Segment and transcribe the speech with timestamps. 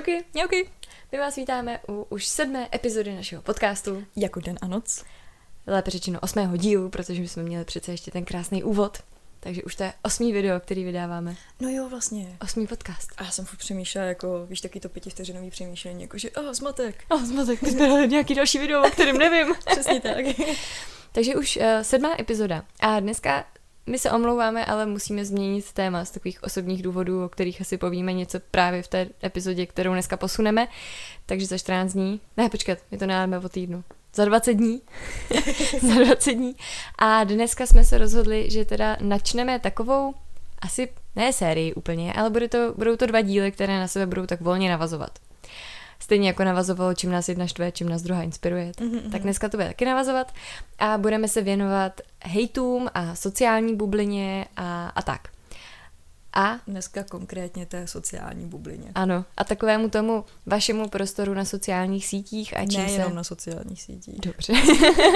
[0.00, 0.70] Čauky, Mňauky.
[1.12, 5.04] my vás vítáme u už sedmé epizody našeho podcastu, Jako den a noc.
[5.66, 8.98] lépe řečeno osmého dílu, protože my jsme měli přece ještě ten krásný úvod,
[9.40, 11.36] takže už to je osmý video, který vydáváme.
[11.60, 12.36] No jo, vlastně.
[12.42, 13.10] Osmý podcast.
[13.16, 17.04] A já jsem furt přemýšlela, jako, víš, taky to pětivteřinový přemýšlení, jako, že, oh, zmatek.
[17.10, 19.54] A jsme tak jsme nějaký další video, o kterém nevím.
[19.70, 20.24] Přesně tak.
[21.12, 22.64] takže už uh, sedmá epizoda.
[22.80, 23.44] A dneska
[23.86, 28.12] my se omlouváme, ale musíme změnit téma z takových osobních důvodů, o kterých asi povíme
[28.12, 30.68] něco právě v té epizodě, kterou dneska posuneme.
[31.26, 33.84] Takže za 14 dní, ne počkat, my to nedáme o týdnu.
[34.14, 34.82] Za 20 dní.
[35.80, 36.56] za 20 dní.
[36.98, 40.14] A dneska jsme se rozhodli, že teda načneme takovou,
[40.60, 44.26] asi ne sérii úplně, ale bude to, budou to dva díly, které na sebe budou
[44.26, 45.18] tak volně navazovat.
[46.00, 48.72] Stejně jako navazovalo, čím nás jedna štve, čím nás druhá inspiruje.
[48.80, 50.32] Mhm, Tak dneska to bude taky navazovat
[50.78, 55.28] a budeme se věnovat hejtům a sociální bublině a, a tak.
[56.32, 58.92] A Dneska konkrétně té sociální bublině.
[58.94, 62.94] ano, a takovému tomu vašemu prostoru na sociálních sítích a čím ne se...
[62.94, 64.20] jenom na sociálních sítích.
[64.20, 64.52] Dobře.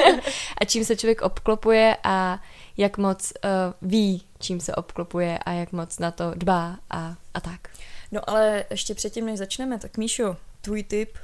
[0.60, 2.40] a čím se člověk obklopuje a
[2.76, 3.50] jak moc uh,
[3.90, 7.68] ví, čím se obklopuje a jak moc na to dbá a, a tak.
[8.12, 11.18] No ale ještě předtím, než začneme, tak Míšo, tvůj tip.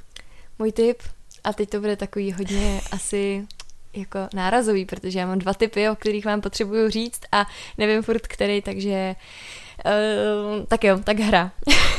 [0.59, 1.03] Můj tip,
[1.43, 3.47] a teď to bude takový hodně asi
[3.93, 7.47] jako nárazový, protože já mám dva typy, o kterých vám potřebuju říct a
[7.77, 9.15] nevím furt který, takže
[9.85, 11.51] uh, tak jo, tak hra.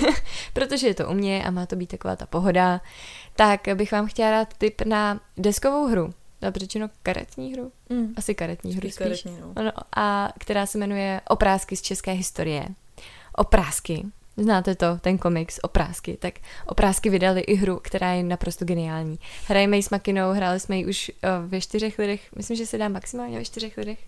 [0.53, 2.81] protože je to u mě a má to být taková ta pohoda,
[3.37, 6.15] tak bych vám chtěla dát tip na deskovou hru.
[6.43, 7.73] Dobře řečeno karetní hru?
[7.89, 8.15] Mm.
[8.17, 9.53] Asi karetní hru Spíš karetní, no.
[9.57, 12.67] Ano, a která se jmenuje Oprázky z české historie.
[13.37, 14.07] Oprázky.
[14.37, 16.17] Znáte to, ten komiks Oprázky.
[16.21, 16.35] Tak
[16.67, 19.19] Oprázky vydali i hru, která je naprosto geniální.
[19.47, 22.33] Hrajeme ji s Makinou, hráli jsme ji už uh, ve čtyřech lidech.
[22.37, 23.99] Myslím, že se dá maximálně ve čtyřech lidech.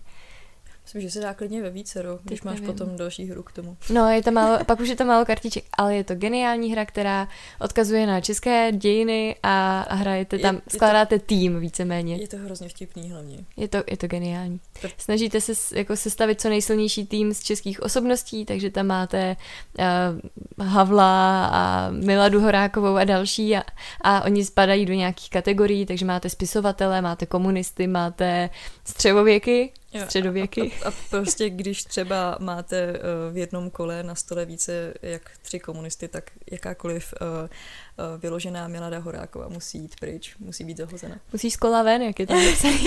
[0.85, 2.73] Myslím, že se dá klidně ve více, když máš nevím.
[2.73, 3.77] potom další hru k tomu.
[3.89, 6.85] No, je to málo, pak už je to málo kartiček, ale je to geniální hra,
[6.85, 7.27] která
[7.61, 12.15] odkazuje na české dějiny a, a hrajete Je- tam, je to- skládáte tým víceméně.
[12.15, 13.37] Je to hrozně vtipný hlavně.
[13.57, 14.59] Je to, je to geniální.
[14.81, 19.35] To- Snažíte se jako sestavit co nejsilnější tým z českých osobností, takže tam máte
[20.59, 23.63] uh, Havla a Miladu Horákovou a další a,
[24.01, 28.49] a oni spadají do nějakých kategorií, takže máte spisovatele, máte komunisty, máte
[28.85, 30.71] středověky, Jo, středověky.
[30.85, 32.99] A, a prostě když třeba máte eh,
[33.31, 38.99] v jednom kole na stole více jak tři komunisty, tak jakákoliv uh, uh, vyložená Milada
[38.99, 41.19] Horáková musí jít pryč, musí být zahozena.
[41.33, 42.85] Musíš z kola ven, jak je tam napsaný.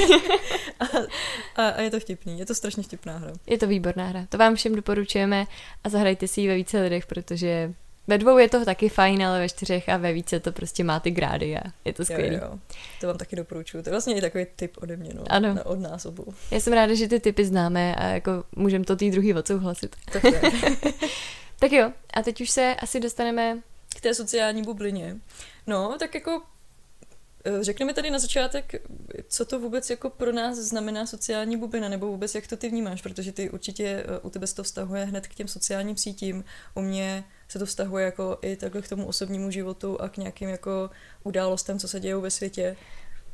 [1.56, 3.32] A, a je to vtipný, je to strašně vtipná hra.
[3.46, 4.26] Je to výborná hra.
[4.28, 5.46] To vám všem doporučujeme
[5.84, 7.75] a zahrajte si ji ve více lidech, protože
[8.08, 11.00] ve dvou je to taky fajn, ale ve čtyřech a ve více to prostě má
[11.00, 12.34] ty grády a je to skvělý.
[12.34, 12.58] Jo, jo,
[13.00, 13.82] to vám taky doporučuju.
[13.82, 15.54] To je vlastně i takový tip ode mě, no, Ano.
[15.54, 16.34] Na, od nás obou.
[16.50, 19.96] Já jsem ráda, že ty typy známe a jako můžeme to tý druhý odsouhlasit.
[20.12, 20.22] Tak.
[21.60, 23.62] Tak jo, a teď už se asi dostaneme...
[23.96, 25.16] K té sociální bublině.
[25.66, 26.42] No, tak jako
[27.44, 28.75] eh, Řekneme tady na začátek,
[29.28, 33.02] co to vůbec jako pro nás znamená sociální bublina, nebo vůbec jak to ty vnímáš,
[33.02, 36.44] protože ty určitě eh, u tebe se to vztahuje hned k těm sociálním sítím,
[36.75, 40.48] u mě se to vztahuje jako i takhle k tomu osobnímu životu a k nějakým
[40.48, 40.91] jako
[41.25, 42.76] událostem, co se dějou ve světě.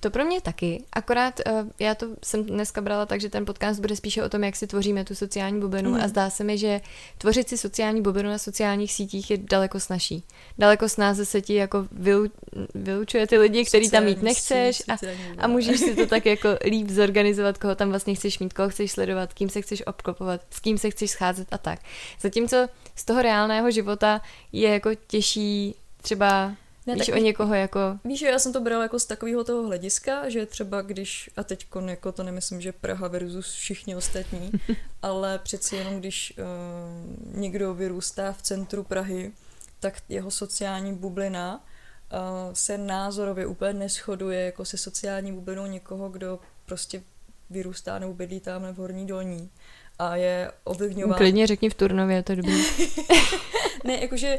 [0.04, 3.80] To pro mě taky, akorát uh, já to jsem dneska brala tak, že ten podcast
[3.80, 6.00] bude spíše o tom, jak si tvoříme tu sociální bublinu Mhm.
[6.00, 6.80] a zdá se mi, že
[7.18, 10.24] tvořit si sociální bublinu na sociálních sítích je daleko snažší.
[10.58, 12.26] Daleko snáze se ti jako vylu,
[12.74, 14.96] vylučuje ty lidi, který tam mít nechceš a.
[15.38, 18.92] A můžeš si to tak jako líp zorganizovat, koho tam vlastně chceš mít, koho chceš
[18.92, 21.80] sledovat, kým se chceš obklopovat, s kým se chceš scházet a tak.
[22.20, 24.20] Zatímco z toho reálného života
[24.52, 26.52] je jako těžší třeba,
[26.86, 27.80] Ne, víš tak o někoho jako...
[28.04, 31.44] Víš, že já jsem to brala jako z takového toho hlediska, že třeba když, a
[31.44, 34.52] teď jako to nemyslím, že Praha versus všichni ostatní,
[35.02, 39.32] ale přeci jenom když uh, někdo vyrůstá v centru Prahy,
[39.80, 46.38] tak jeho sociální bublina uh, se názorově úplně neschoduje jako se sociální bublinou někoho, kdo
[46.66, 47.02] prostě
[47.50, 49.50] vyrůstá nebo bydlí tam v Horní Dolní
[49.98, 52.54] a je ovlivňován Klidně řekni v Turnově, to je dobrý.
[53.84, 54.38] ne, jakože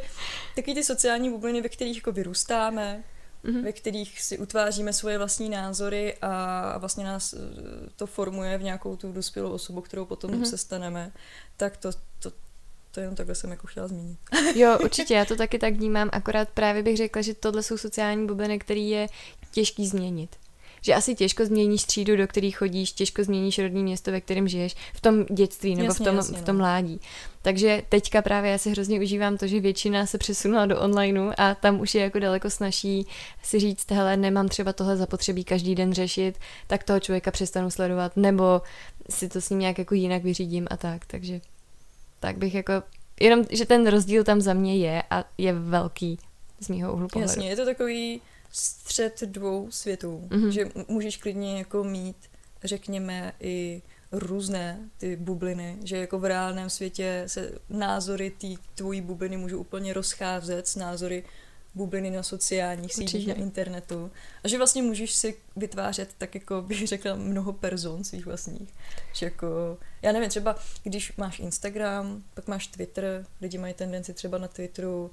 [0.55, 3.03] takový ty sociální bubliny, ve kterých jako vyrůstáme,
[3.47, 3.63] Mhm.
[3.63, 7.37] ve kterých si utváříme svoje vlastní názory a vlastně nás eh,
[7.95, 10.41] to formuje v nějakou tu dospělou osobu, kterou potom Mhm.
[10.41, 10.49] mm-hmm.
[10.49, 11.11] se staneme,
[11.57, 12.31] tak to, to,
[12.91, 14.19] to jenom takhle jsem jako chtěla zmínit.
[14.55, 18.27] Jo, určitě, já to taky tak vnímám, akorát právě bych řekla, že tohle jsou sociální
[18.27, 19.07] bubliny, který je
[19.51, 20.35] těžký změnit.
[20.85, 24.75] Že asi těžko změníš třídu, do který chodíš, těžko změníš rodní město, ve kterém žiješ,
[24.93, 26.45] v tom dětství nebo Jasně, v tom, jasně, v no.
[26.45, 27.01] tom mládí.
[27.41, 31.55] Takže teďka právě já si hrozně užívám to, že většina se přesunula do onlineu a
[31.55, 33.07] tam už je jako daleko snaží
[33.43, 36.37] si říct, hele, nemám třeba tohle zapotřebí každý den řešit,
[36.67, 38.61] tak toho člověka přestanu sledovat, nebo
[39.09, 41.05] si to s ním nějak jako jinak vyřídím a tak.
[41.05, 41.41] Takže
[42.19, 42.73] tak bych jako,
[43.19, 46.19] jenom, že ten rozdíl tam za mě je a je velký
[46.59, 47.31] z mýho úhlu pohledu.
[47.31, 48.21] Jasně, je to takový
[48.55, 50.47] střed dvou světů, mm-hmm.
[50.47, 52.15] že můžeš klidně jako mít,
[52.63, 53.81] řekněme, i
[54.11, 59.93] různé ty bubliny, že jako v reálném světě se názory té tvojí bubliny můžou úplně
[59.93, 61.23] rozcházet s názory
[61.75, 64.11] bubliny na sociálních sítích, na internetu.
[64.43, 68.73] A že vlastně můžeš si vytvářet tak jako bych řekla mnoho person svých vlastních.
[69.13, 74.37] Že jako, já nevím, třeba když máš Instagram, pak máš Twitter, lidi mají tendenci třeba
[74.37, 75.11] na Twitteru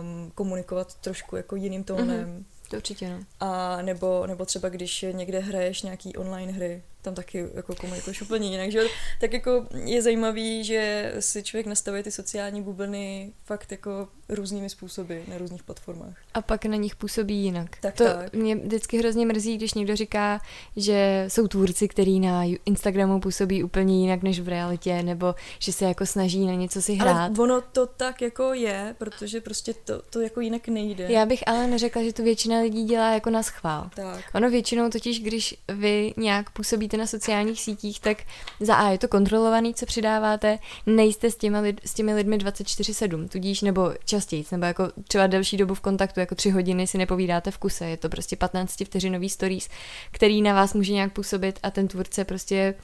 [0.00, 2.26] um, komunikovat trošku jako jiným tónem.
[2.26, 2.59] Mm-hmm.
[2.70, 3.20] To určitě, no.
[3.40, 8.48] A nebo, nebo třeba když někde hraješ nějaký online hry, tam taky jako komunikuješ úplně
[8.48, 8.82] jinak, že
[9.20, 15.18] Tak jako je zajímavý, že si člověk nastavuje ty sociální bubliny fakt jako různými způsoby
[15.28, 16.16] na různých platformách.
[16.34, 17.76] A pak na nich působí jinak.
[17.80, 18.32] Tak, to tak.
[18.32, 20.40] mě vždycky hrozně mrzí, když někdo říká,
[20.76, 25.84] že jsou tvůrci, který na Instagramu působí úplně jinak než v realitě, nebo že se
[25.84, 27.16] jako snaží na něco si hrát.
[27.16, 31.06] Ale ono to tak jako je, protože prostě to, to jako jinak nejde.
[31.08, 33.90] Já bych ale neřekla, že to většina lidí dělá jako na schvál.
[33.96, 34.24] Tak.
[34.34, 38.18] Ono většinou totiž, když vy nějak působíte na sociálních sítích, tak
[38.60, 43.28] za A je to kontrolovaný, co přidáváte, nejste s těmi, lid, s těmi lidmi 24-7,
[43.28, 47.50] tudíž nebo častěji, nebo jako třeba delší dobu v kontaktu, jako tři hodiny si nepovídáte
[47.50, 49.68] v kuse, je to prostě 15 vteřinový stories,
[50.10, 52.74] který na vás může nějak působit a ten tvůrce prostě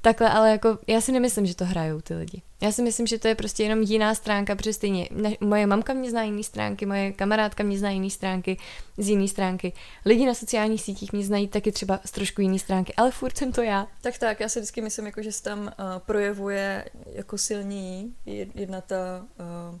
[0.00, 2.42] Takhle, ale jako já si nemyslím, že to hrajou ty lidi.
[2.60, 5.08] Já si myslím, že to je prostě jenom jiná stránka, protože stejně
[5.40, 8.56] moje mamka mě zná jiný stránky, moje kamarádka mě zná jiný stránky
[8.98, 9.72] z jiný stránky.
[10.04, 13.52] Lidi na sociálních sítích mě znají taky třeba z trošku jiný stránky, ale furt jsem
[13.52, 13.86] to já.
[14.02, 18.14] Tak tak, já si vždycky myslím, jako, že se tam uh, projevuje jako silní
[18.54, 19.26] jedna ta
[19.72, 19.78] uh,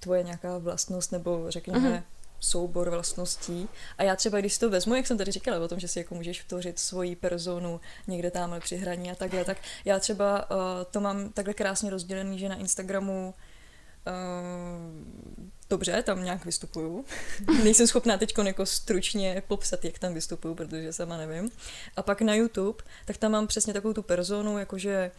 [0.00, 2.02] tvoje nějaká vlastnost, nebo řekněme uh-huh
[2.40, 3.68] soubor vlastností.
[3.98, 5.98] A já třeba, když si to vezmu, jak jsem tady říkala o tom, že si
[5.98, 10.56] jako můžeš vtvořit svoji personu někde tamhle při hraní a takhle, tak já třeba uh,
[10.90, 13.34] to mám takhle krásně rozdělený, že na Instagramu
[14.06, 14.12] uh,
[15.70, 17.04] dobře, tam nějak vystupuju.
[17.64, 21.50] Nejsem schopná teď jako stručně popsat, jak tam vystupuju, protože sama nevím.
[21.96, 25.10] A pak na YouTube, tak tam mám přesně takovou tu personu, jakože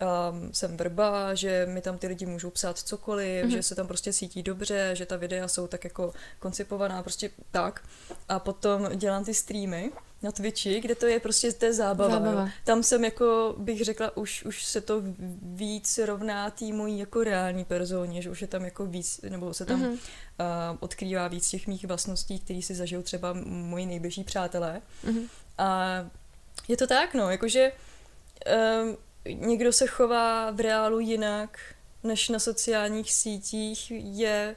[0.00, 3.48] um, jsem vrba, že mi tam ty lidi můžou psát cokoliv, mm-hmm.
[3.48, 7.84] že se tam prostě cítí dobře, že ta videa jsou tak jako koncipovaná, prostě tak.
[8.28, 9.92] A potom dělám ty streamy
[10.22, 12.10] na Twitchi, kde to je prostě té zábava.
[12.10, 12.48] zábava.
[12.64, 15.02] Tam jsem jako, bych řekla, už, už se to
[15.42, 19.66] víc rovná té mojí jako reální personě, že už je tam jako víc, nebo se
[19.66, 19.92] tam mm-hmm.
[19.92, 19.98] uh,
[20.80, 24.82] odkrývá víc těch mých vlastností, které si zažil třeba moji nejbližší přátelé.
[25.04, 25.28] Mm-hmm.
[25.58, 25.90] A
[26.68, 27.72] je to tak, no, jakože
[28.82, 28.96] um,
[29.32, 31.58] někdo se chová v reálu jinak
[32.02, 34.56] než na sociálních sítích, je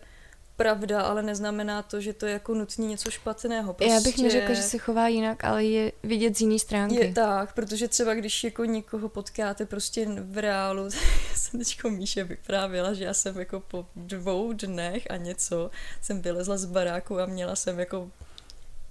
[0.56, 3.74] pravda, ale neznamená to, že to je jako nutně něco špatného.
[3.74, 6.96] Prostě Já bych prostě neřekla, že se chová jinak, ale je vidět z jiné stránky.
[6.96, 10.84] Je tak, protože třeba když jako někoho potkáte prostě v reálu,
[11.30, 15.72] já jsem teďko Míše vyprávěla, že já jsem jako po dvou dnech a něco
[16.02, 18.12] jsem vylezla z baráku a měla jsem jako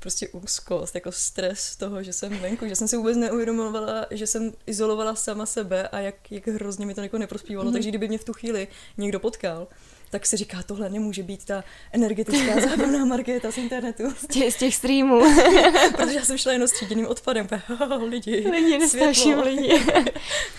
[0.06, 4.26] prostě úzkost, jako stres z toho, že jsem venku, že jsem si vůbec neuvědomovala, že
[4.26, 7.70] jsem izolovala sama sebe a jak, jak hrozně mi to jako neprospívalo.
[7.70, 7.73] Mm-hmm.
[7.73, 9.69] Takže kdyby mě v tu chvíli někdo potkal,
[10.11, 14.11] tak se říká, tohle nemůže být ta energetická zábavná Markéta z internetu.
[14.11, 15.20] Z těch, z těch streamů.
[15.97, 17.49] Protože já jsem šla jenom s tříděným odpadem.
[18.08, 19.84] Lidi, lidi nestáším lidi.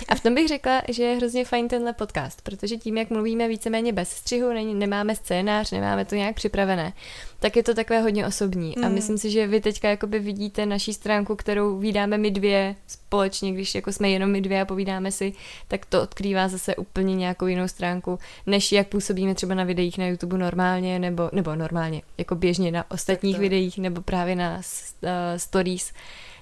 [0.08, 3.48] A v tom bych řekla, že je hrozně fajn tenhle podcast, protože tím, jak mluvíme
[3.48, 6.94] víceméně bez střihu, nemáme scénář, nemáme to nějak připravené,
[7.40, 8.74] tak je to takové hodně osobní.
[8.78, 8.86] Mm.
[8.86, 13.52] A myslím si, že vy teďka jakoby vidíte naší stránku, kterou vydáme my dvě společně,
[13.52, 15.34] když jako jsme jenom my dvě a povídáme si,
[15.68, 20.08] tak to odkrývá zase úplně nějakou jinou stránku, než jak působíme třeba na videích na
[20.08, 25.94] YouTube normálně, nebo, nebo normálně, jako běžně na ostatních videích, nebo právě na uh, stories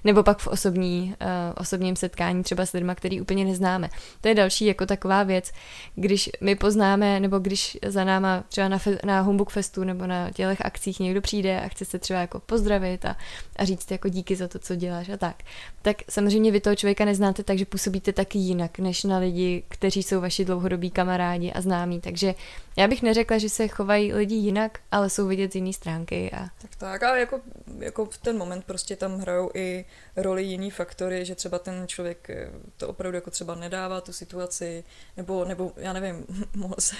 [0.06, 1.28] nebo pak v osobní, uh,
[1.60, 3.88] osobním setkání třeba s lidmi, který úplně neznáme.
[4.20, 5.52] To je další jako taková věc,
[5.94, 10.30] když my poznáme, nebo když za náma třeba na, fe, na Humbug Festu nebo na
[10.30, 13.16] těchto akcích někdo přijde a chce se třeba jako pozdravit a,
[13.56, 15.36] a říct jako díky za to, co děláš a tak,
[15.82, 20.20] tak samozřejmě vy toho člověka neznáte, takže působíte taky jinak, než na lidi, kteří jsou
[20.20, 22.00] vaši dlouhodobí kamarádi a známí.
[22.00, 22.34] Takže
[22.76, 26.30] já bych neřekla, že se chovají lidi jinak, ale jsou vidět z jiné stránky.
[26.32, 26.48] A...
[26.62, 27.40] Tak tak, a jako,
[27.78, 29.84] jako v ten moment prostě tam hrajou i
[30.16, 34.84] roli jiný faktory, že třeba ten člověk eh, to opravdu jako třeba nedává tu situaci,
[35.16, 36.96] nebo, nebo já nevím, mohl se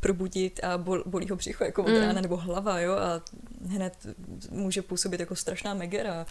[0.00, 2.00] probudit a bol, bolí ho břicho jako od mm.
[2.00, 3.22] rána, nebo hlava, jo, a
[3.68, 4.06] hned
[4.50, 6.26] může působit jako strašná megera.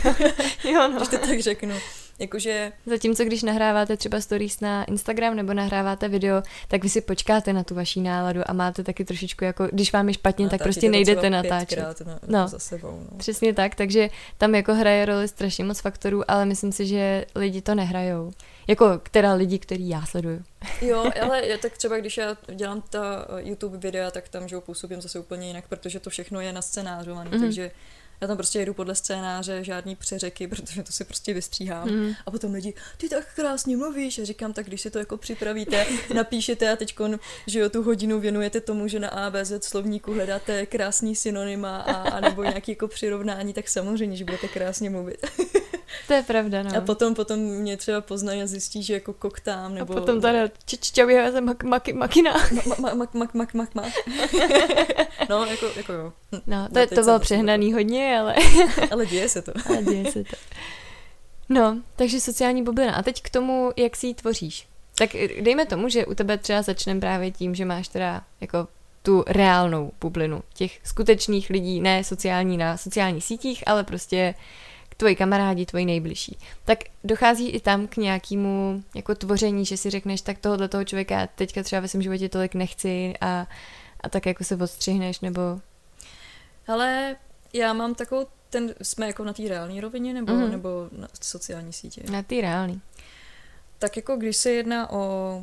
[0.64, 0.96] jo, no.
[0.96, 1.74] Když to tak řeknu.
[2.18, 2.72] Jakože...
[2.86, 7.64] Zatímco když nahráváte třeba stories na Instagram nebo nahráváte video, tak vy si počkáte na
[7.64, 11.30] tu vaší náladu a máte taky trošičku jako, když vám je špatně, tak prostě nejdete
[11.30, 11.78] natáčet.
[12.06, 13.18] Na, no, za sebou, no.
[13.18, 17.62] přesně tak, takže tam jako hraje roli strašně moc faktorů, ale myslím si, že lidi
[17.62, 18.32] to nehrajou.
[18.66, 20.42] Jako která lidi, který já sleduju.
[20.80, 25.00] Jo, ale je tak třeba, když já dělám ta YouTube videa, tak tam, že působím
[25.00, 27.40] zase úplně jinak, protože to všechno je na scénářovaný, mm-hmm.
[27.40, 27.70] takže
[28.20, 31.88] já tam prostě jedu podle scénáře, žádný přeřeky, protože to si prostě vystříhám.
[31.88, 32.12] Mm.
[32.26, 34.18] A potom lidi, ty tak krásně mluvíš.
[34.18, 36.94] A říkám, tak když si to jako připravíte, napíšete a teď,
[37.46, 42.20] že jo, tu hodinu věnujete tomu, že na ABZ slovníku hledáte krásný synonyma a, a
[42.20, 45.26] nebo nějaký jako přirovnání, tak samozřejmě, že budete krásně mluvit.
[46.06, 46.76] To je pravda, no.
[46.76, 49.92] A potom, potom mě třeba poznají a zjistí, že jako koktám, nebo...
[49.92, 52.32] A potom tady ččavě já mak, mak, makina.
[52.78, 53.92] Mak, mak, mak, mak, mak, mak.
[55.28, 56.12] No, jako, jako jo.
[56.32, 58.34] No, no to, to bylo přehnaný hodně, ale...
[58.90, 59.52] ale děje se to.
[59.68, 60.36] Ale děje se to.
[61.48, 62.94] No, takže sociální bublina.
[62.94, 64.68] A teď k tomu, jak si ji tvoříš.
[64.94, 68.68] Tak dejme tomu, že u tebe třeba začneme právě tím, že máš teda jako
[69.02, 74.34] tu reálnou bublinu těch skutečných lidí, ne sociální na sociálních sítích, ale prostě
[74.96, 76.38] tvoji kamarádi, tvoji nejbližší.
[76.64, 81.28] Tak dochází i tam k nějakému jako tvoření, že si řekneš, tak tohohle toho člověka
[81.34, 83.46] teďka třeba ve svém životě tolik nechci a,
[84.00, 85.60] a tak jako se odstřihneš, nebo...
[86.68, 87.16] Ale
[87.52, 90.50] já mám takovou, ten, jsme jako na té reální rovině, nebo, mm-hmm.
[90.50, 92.02] nebo na sociální sítě?
[92.10, 92.80] Na té reální.
[93.78, 95.42] Tak jako když se jedná o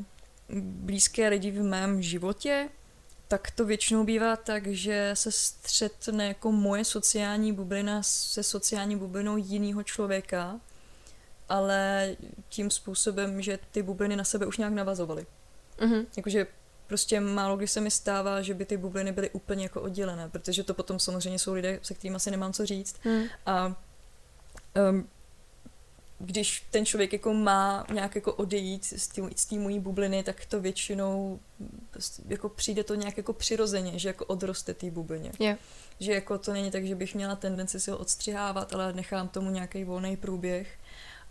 [0.60, 2.70] blízké lidi v mém životě,
[3.28, 9.38] tak to většinou bývá tak, že se střetne jako moje sociální bublina se sociální bublinou
[9.38, 10.60] jiného člověka,
[11.50, 12.16] ale
[12.50, 15.26] tím způsobem, že ty bubliny na sebe už nějak navazovaly.
[15.78, 16.06] Mm-hmm.
[16.18, 16.48] Jakože
[16.88, 20.64] prostě málo kdy se mi stává, že by ty bubliny byly úplně jako oddělené, protože
[20.64, 22.96] to potom samozřejmě jsou lidé, se kterými asi nemám co říct.
[23.06, 23.24] Mm.
[23.46, 23.76] A
[24.90, 25.08] um,
[26.20, 30.62] když ten člověk jako má nějak jako odejít z té z mojí bubliny, tak to
[30.62, 31.40] většinou
[32.28, 35.32] jako přijde to nějak jako přirozeně, že jako odroste té bublině.
[35.40, 35.58] Yeah.
[36.00, 39.50] Že jako to není tak, že bych měla tendenci si ho odstřihávat, ale nechám tomu
[39.50, 40.68] nějaký volný průběh.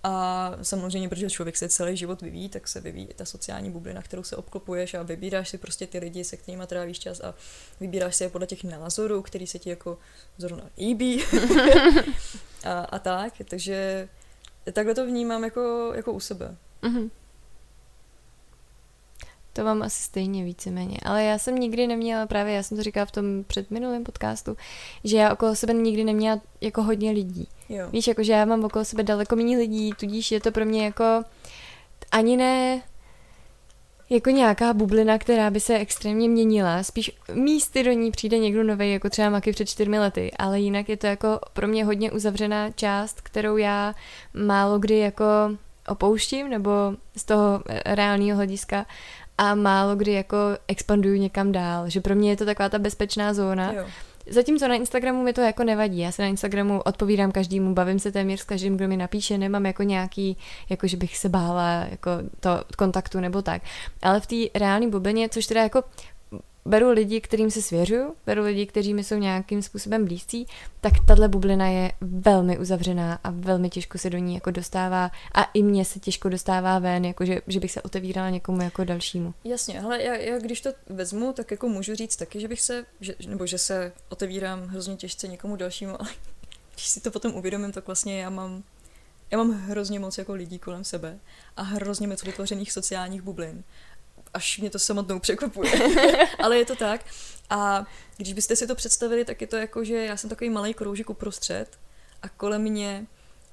[0.07, 4.03] A samozřejmě, protože člověk se celý život vyvíjí, tak se vyvíjí i ta sociální bublina,
[4.03, 7.35] kterou se obklopuješ a vybíráš si prostě ty lidi, se kterými trávíš čas a
[7.81, 9.99] vybíráš si je podle těch názorů, který se ti jako
[10.37, 11.25] zrovna líbí
[12.65, 13.33] a, a tak.
[13.49, 14.09] Takže
[14.73, 16.57] takhle to vnímám jako, jako u sebe.
[16.83, 17.11] Mm-hmm.
[19.55, 20.97] To mám asi stejně víceméně.
[21.03, 24.57] Ale já jsem nikdy neměla, právě já jsem to říkala v tom předminulém podcastu,
[25.05, 27.49] že já okolo sebe nikdy neměla jako hodně lidí.
[27.69, 27.89] Jo.
[27.91, 30.85] Víš, jako že já mám okolo sebe daleko méně lidí, tudíž je to pro mě
[30.85, 31.25] jako
[32.13, 32.83] ani ne
[34.11, 36.83] jako nějaká bublina, která by se extrémně měnila.
[36.83, 40.89] Spíš místy do ní přijde někdo nový, jako třeba Maky před čtyřmi lety, ale jinak
[40.89, 43.95] je to jako pro mě hodně uzavřená část, kterou já
[44.35, 45.25] málo kdy jako
[45.89, 46.71] opouštím, nebo
[47.17, 48.87] z toho reálného hlediska
[49.39, 50.37] a málo kdy jako
[50.69, 51.91] expanduju někam dál.
[51.91, 53.73] Že pro mě je to taková ta bezpečná zóna.
[53.73, 53.85] Jo.
[54.31, 55.99] Zatímco na Instagramu mi to jako nevadí.
[55.99, 59.67] Já se na Instagramu odpovídám každému, bavím se téměř s každým, kdo mi napíše, nemám
[59.67, 60.37] jako nějaký,
[60.71, 62.11] jako že bych se bála jako
[62.41, 63.63] to kontaktu nebo tak.
[64.03, 65.83] Ale v té reálné bublině, což teda jako
[66.65, 70.47] beru lidi, kterým se svěřuju, beru lidi, kteří mi jsou nějakým způsobem blízcí,
[70.81, 75.43] tak tahle bublina je velmi uzavřená a velmi těžko se do ní jako dostává a
[75.43, 79.35] i mně se těžko dostává ven, jako že, že bych se otevírala někomu jako dalšímu.
[79.45, 82.87] Jasně, ale já, já, když to vezmu, tak jako můžu říct taky, že bych se,
[83.01, 86.11] že, nebo že se otevírám hrozně těžce někomu dalšímu, ale
[86.75, 88.63] když si to potom uvědomím, tak vlastně já mám
[89.31, 91.19] já mám hrozně moc jako lidí kolem sebe
[91.57, 93.65] a hrozně moc vytvořených sociálních bublin
[94.35, 95.73] až mě to samotnou překvapuje.
[96.39, 97.07] Ale je to tak.
[97.51, 97.87] A
[98.17, 101.11] když byste si to představili, tak je to jako, že já jsem takový malý kroužek
[101.11, 101.79] uprostřed
[102.23, 103.07] a kolem mě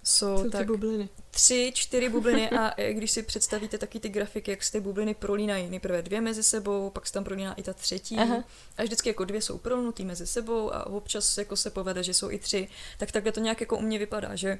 [0.04, 1.10] jsou, jsou tak bubliny.
[1.32, 5.70] tři, čtyři bubliny a když si představíte taky ty grafiky, jak se ty bubliny prolínají,
[5.70, 8.44] nejprve dvě mezi sebou, pak se tam prolíná i ta třetí Aha.
[8.78, 12.32] a vždycky jako dvě jsou prolnutý mezi sebou a občas jako se povede, že jsou
[12.32, 14.60] i tři, tak takhle to nějak jako u mě vypadá, že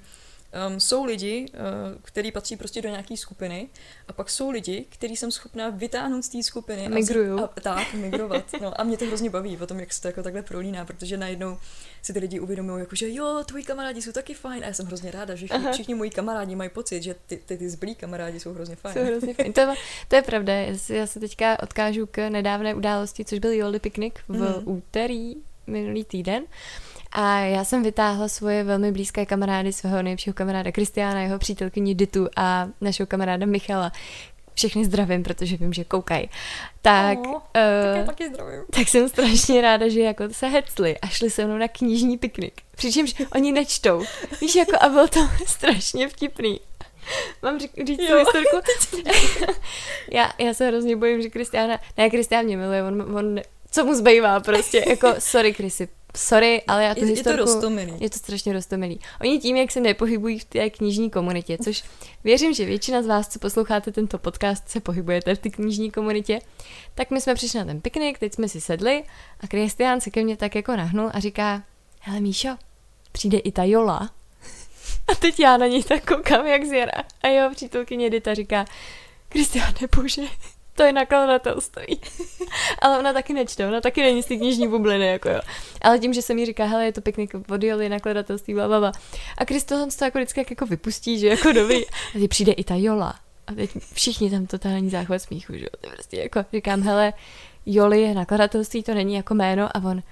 [0.68, 3.70] Um, jsou lidi, uh, kteří patří prostě do nějaké skupiny
[4.08, 6.90] a pak jsou lidi, který jsem schopná vytáhnout z té skupiny.
[6.90, 7.40] Migruju.
[7.40, 8.46] A, a, tak, migrovat.
[8.62, 11.18] No, a mě to hrozně baví o tom, jak se to jako takhle prolíná, protože
[11.18, 11.58] najednou
[12.02, 14.64] si ty lidi uvědomují, jako, že jo, tvoji kamarádi jsou taky fajn.
[14.64, 17.58] A já jsem hrozně ráda, že všichni, všichni moji kamarádi mají pocit, že ty, ty,
[17.58, 18.94] ty zblí kamarádi jsou hrozně fajn.
[18.94, 19.54] Jsou hrozně fajn.
[19.54, 19.62] To,
[20.08, 20.54] to je pravda.
[20.90, 24.68] Já se teďka odkážu k nedávné události, což byl Jolly Picnic v mm.
[24.68, 25.36] úterý
[25.68, 26.44] minulý týden.
[27.12, 32.28] A já jsem vytáhla svoje velmi blízké kamarády, svého nejlepšího kamaráda Kristiána, jeho přítelkyni Ditu
[32.36, 33.92] a našeho kamaráda Michala.
[34.54, 36.30] Všechny zdravím, protože vím, že koukají.
[36.82, 37.40] Tak, oh, uh,
[37.96, 38.62] tak, taky zdravím.
[38.72, 42.62] tak jsem strašně ráda, že jako se hecli a šli se mnou na knižní piknik.
[42.76, 44.04] Přičemž oni nečtou.
[44.42, 46.60] Víš, jako a bylo to strašně vtipný.
[47.42, 47.72] Mám říct
[48.08, 48.58] tu historku?
[50.12, 53.40] já, já se hrozně bojím, že Kristiána, ne, Kristián mě miluje, on, on,
[53.72, 55.88] co mu zbývá prostě, jako sorry Krisi,
[56.18, 57.40] sorry, ale já tu je, historku...
[57.40, 57.94] Je to rostomilý.
[58.00, 59.00] Je to strašně rostomilý.
[59.22, 61.84] Oni tím, jak se nepohybují v té knižní komunitě, což
[62.24, 66.40] věřím, že většina z vás, co posloucháte tento podcast, se pohybujete v té knižní komunitě,
[66.96, 69.04] tak my jsme přišli na ten piknik, teď jsme si sedli
[69.40, 71.64] a Kristián se ke mně tak jako nahnul a říká,
[72.00, 72.58] hele Míšo,
[73.12, 74.10] přijde i ta Jola.
[75.08, 77.04] A teď já na něj tak koukám, jak zjera.
[77.24, 78.66] A jeho přítelkyně Dita říká,
[79.30, 80.22] Kristiáne, bože,
[80.76, 82.02] to je nakladatelství.
[82.82, 85.40] Ale ona taky nečte, ona taky není z té knižní bubliny, jako jo.
[85.82, 88.80] Ale tím, že se mi říká, hele, je to pěkný od Joli, nakladatelství, bla, bla,
[88.80, 88.92] bla.
[89.38, 91.88] A Kristo to jako vždycky jako vypustí, že jako dobrý.
[91.88, 93.16] A teď přijde i ta Jola.
[93.48, 95.92] A teď všichni tam totální záchvat smíchu, že jo.
[95.92, 97.14] Prostě jako říkám, hele,
[97.66, 100.04] Joli je nakladatelství, to není jako jméno a on,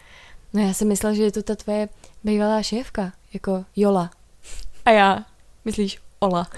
[0.54, 1.90] no já jsem myslel, že je to ta tvoje
[2.24, 4.12] bývalá šéfka, jako Jola.
[4.86, 5.26] A já,
[5.66, 6.48] myslíš Ola.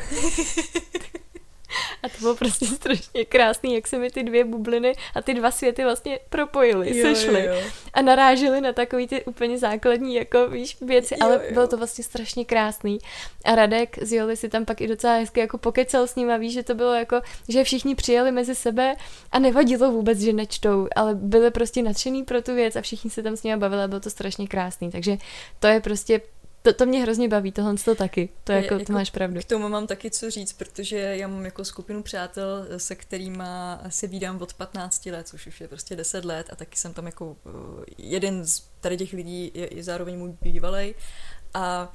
[2.03, 5.51] A to bylo prostě strašně krásný, jak se mi ty dvě bubliny a ty dva
[5.51, 7.45] světy vlastně propojily, jo, sešly.
[7.45, 7.61] Jo, jo.
[7.93, 11.53] A narážely na takový ty úplně základní jako víš, věci, jo, ale jo.
[11.53, 12.97] bylo to vlastně strašně krásný.
[13.45, 16.37] A Radek z Joli si tam pak i docela hezky jako pokecel s ním a
[16.37, 18.95] víš, že to bylo jako, že všichni přijeli mezi sebe
[19.31, 23.23] a nevadilo vůbec, že nečtou, ale byli prostě nadšený pro tu věc a všichni se
[23.23, 24.91] tam s ním bavili a bylo to strašně krásný.
[24.91, 25.17] Takže
[25.59, 26.21] to je prostě
[26.61, 28.29] to, to mě hrozně baví, tohle to taky.
[28.43, 29.39] To, jako, jako, to máš pravdu.
[29.39, 33.43] K tomu mám taky co říct, protože já mám jako skupinu přátel, se kterými
[33.89, 37.05] se vídám od 15 let, což už je prostě 10 let a taky jsem tam
[37.05, 40.95] jako eh, jeden z tady těch lidí je, je zároveň můj bývalý.
[41.53, 41.93] A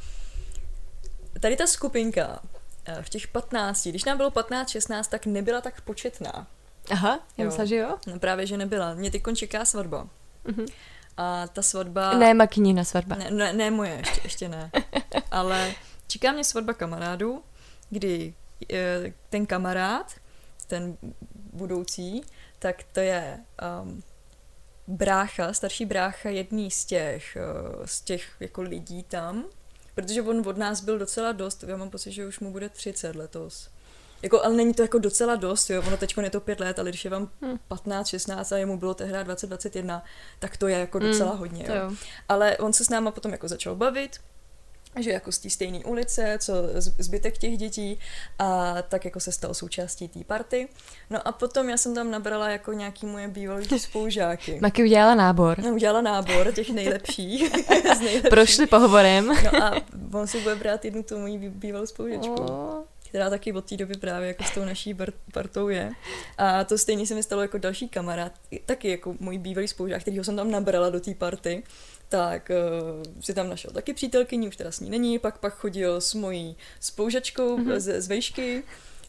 [1.40, 2.40] tady ta skupinka
[2.84, 6.46] eh, v těch 15, když nám bylo 15-16, tak nebyla tak početná.
[6.90, 7.96] Aha, já myslím, že jo?
[8.06, 8.94] No právě, že nebyla.
[8.94, 10.08] Mě teď čeká svatba.
[10.46, 10.66] Mm-hmm.
[11.16, 12.18] A ta svatba...
[12.18, 13.16] Ne Makinina svatba.
[13.16, 14.70] Ne, ne, ne moje, ještě, ještě ne.
[15.30, 15.74] Ale
[16.06, 17.42] čeká mě svatba kamarádů,
[17.90, 18.34] kdy
[18.72, 20.12] e, ten kamarád,
[20.66, 20.96] ten
[21.52, 22.22] budoucí,
[22.58, 23.38] tak to je
[23.82, 24.02] um,
[24.86, 29.44] brácha, starší brácha jedný z těch, uh, z těch jako lidí tam,
[29.94, 33.16] protože on od nás byl docela dost, já mám pocit, že už mu bude 30
[33.16, 33.70] letos.
[34.22, 36.88] Jako, ale není to jako docela dost, jo, ono teď je to pět let, ale
[36.88, 37.30] když je vám
[37.68, 38.10] 15, hm.
[38.10, 40.04] 16 a jemu bylo tehdy 20, 21,
[40.38, 41.74] tak to je jako docela mm, hodně, jo.
[41.74, 41.90] jo.
[42.28, 44.10] Ale on se s náma potom jako začal bavit,
[44.98, 46.54] že jako z té stejné ulice, co
[46.98, 47.98] zbytek těch dětí
[48.38, 50.68] a tak jako se stal součástí té party.
[51.10, 54.58] No a potom já jsem tam nabrala jako nějaký moje bývalý spolužáky.
[54.62, 55.58] Maky udělala nábor.
[55.58, 57.52] No, udělala nábor těch nejlepších.
[57.68, 58.22] nejlepších.
[58.30, 59.26] Prošli pohovorem.
[59.26, 59.74] No a
[60.12, 62.34] on si bude brát jednu tu moji bývalou spolužačku.
[62.34, 62.75] Oh
[63.16, 64.96] která taky od té doby právě jako s tou naší
[65.32, 65.92] partou je.
[66.38, 68.32] A to stejně se mi stalo jako další kamarád,
[68.66, 71.62] taky jako můj bývalý spolužák, kterýho jsem tam nabrala do té party,
[72.08, 76.00] tak uh, si tam našel taky přítelkyni, už teda s ní není, pak pak chodil
[76.00, 77.78] s mojí spolužačkou mm-hmm.
[77.80, 78.62] z, z vejšky,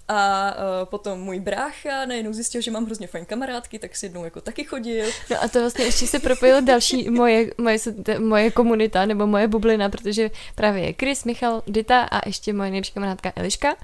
[0.08, 0.54] a
[0.86, 4.63] potom můj brácha najednou zjistil, že mám hrozně fajn kamarádky, tak si jednou jako taky
[4.63, 5.06] chodil.
[5.30, 7.78] No a to vlastně ještě se propojilo další moje, moje,
[8.20, 12.93] moje komunita nebo moje bublina, protože právě je Chris, Michal, Dita a ještě moje nejlepší
[12.93, 13.76] kamarádka Eliška.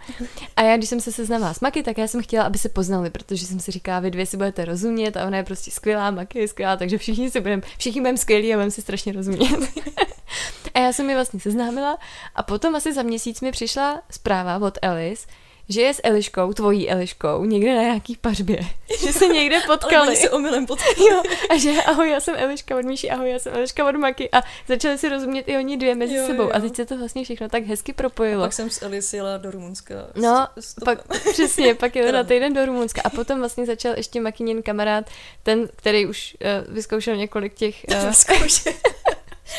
[0.56, 3.10] A já, když jsem se seznámila s Maky, tak já jsem chtěla, aby se poznali,
[3.10, 6.40] protože jsem si říkala, vy dvě si budete rozumět a ona je prostě skvělá, Maky
[6.40, 9.70] je skvělá, takže všichni si budeme, všichni budeme skvělí a budeme si strašně rozumět.
[10.74, 11.98] a já jsem mi vlastně seznámila
[12.36, 15.28] a potom asi za měsíc mi přišla zpráva od Elis,
[15.69, 18.60] že je s Eliškou, tvojí Eliškou, někde na nějaký pařbě.
[18.99, 20.08] že se někde potkali.
[20.08, 21.10] Ale se omylem potkali.
[21.10, 24.30] jo, a že ahoj, já jsem Eliška od Míši, ahoj, já jsem Eliška od Maky
[24.32, 26.52] a začali si rozumět i oni dvě mezi jo, sebou jo.
[26.54, 28.43] a teď se to vlastně všechno tak hezky propojilo.
[28.43, 29.95] A pak jsem s Elis jela do Rumunska.
[30.15, 30.47] No,
[30.86, 30.99] pak,
[31.32, 35.10] přesně, pak jela na týden do Rumunska a potom vlastně začal ještě Makinin kamarád,
[35.43, 37.86] ten, který už uh, vyzkoušel několik těch...
[37.93, 38.73] Uh,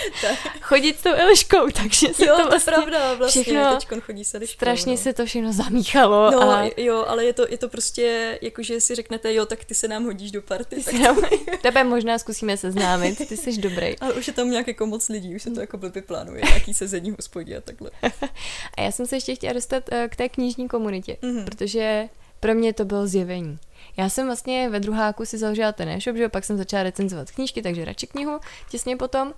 [0.60, 4.24] chodit s tou Eliškou, takže se jo, to vlastně, to pravda, vlastně všechno teďkon chodí
[4.24, 4.56] s Eliškou.
[4.56, 4.98] Strašně no.
[4.98, 6.30] se to všechno zamíchalo.
[6.30, 6.70] No, a...
[6.76, 10.04] jo, ale je to, je to prostě, jakože si řeknete, jo, tak ty se nám
[10.04, 10.76] hodíš do party.
[10.76, 11.22] Ty nám,
[11.62, 13.98] tebe možná zkusíme seznámit, ty jsi dobrý.
[14.00, 16.74] Ale už je tam nějak jako moc lidí, už se to jako blbě plánuje, nějaký
[16.74, 17.90] sezení v hospodě a takhle.
[18.76, 21.44] a já jsem se ještě chtěla dostat uh, k té knižní komunitě, mm-hmm.
[21.44, 22.08] protože
[22.40, 23.58] pro mě to bylo zjevení.
[23.96, 27.62] Já jsem vlastně ve druháku si založila ten e-shop, že pak jsem začala recenzovat knížky,
[27.62, 29.34] takže radši knihu těsně potom.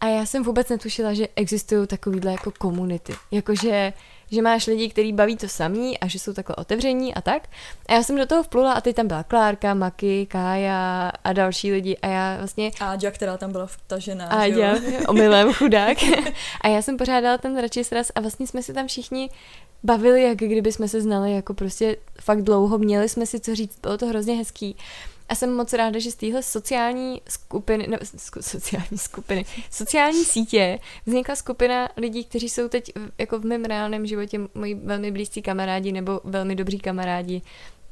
[0.00, 3.14] A já jsem vůbec netušila, že existují takovýhle jako komunity.
[3.30, 3.92] Jakože
[4.30, 7.48] že máš lidi, kteří baví to samý a že jsou takhle otevření a tak.
[7.88, 11.72] A já jsem do toho vplula a teď tam byla Klárka, Maky, Kája a další
[11.72, 12.70] lidi a já vlastně...
[12.80, 14.74] Áďa, která tam byla vtažená, Áďa,
[15.08, 15.98] omylem chudák.
[16.60, 19.30] a já jsem pořádala ten radši sraz a vlastně jsme si tam všichni
[19.82, 23.78] bavili, jak kdyby jsme se znali jako prostě fakt dlouho, měli jsme si co říct,
[23.82, 24.76] bylo to hrozně hezký.
[25.28, 27.98] A jsem moc ráda, že z téhle sociální skupiny, ne,
[28.40, 34.40] sociální skupiny, sociální sítě vznikla skupina lidí, kteří jsou teď jako v mém reálném životě
[34.54, 37.42] moji velmi blízcí kamarádi nebo velmi dobří kamarádi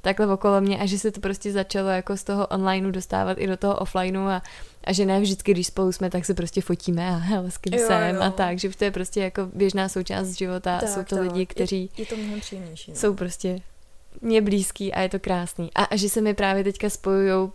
[0.07, 3.46] takhle okolo mě a že se to prostě začalo jako z toho onlineu dostávat i
[3.46, 4.42] do toho offlineu a,
[4.85, 7.75] a že ne vždycky, když spolu jsme, tak se prostě fotíme a hele, s kým
[7.75, 8.22] jo, jsem jo.
[8.22, 11.25] a tak, že to je prostě jako běžná součást života tak, jsou to tak.
[11.25, 12.90] lidi, kteří je, je to mnohem příjemnější.
[12.90, 12.96] No.
[12.96, 13.61] Jsou prostě
[14.20, 15.70] mě blízký a je to krásný.
[15.74, 17.50] A, a že se mi právě teďka spojují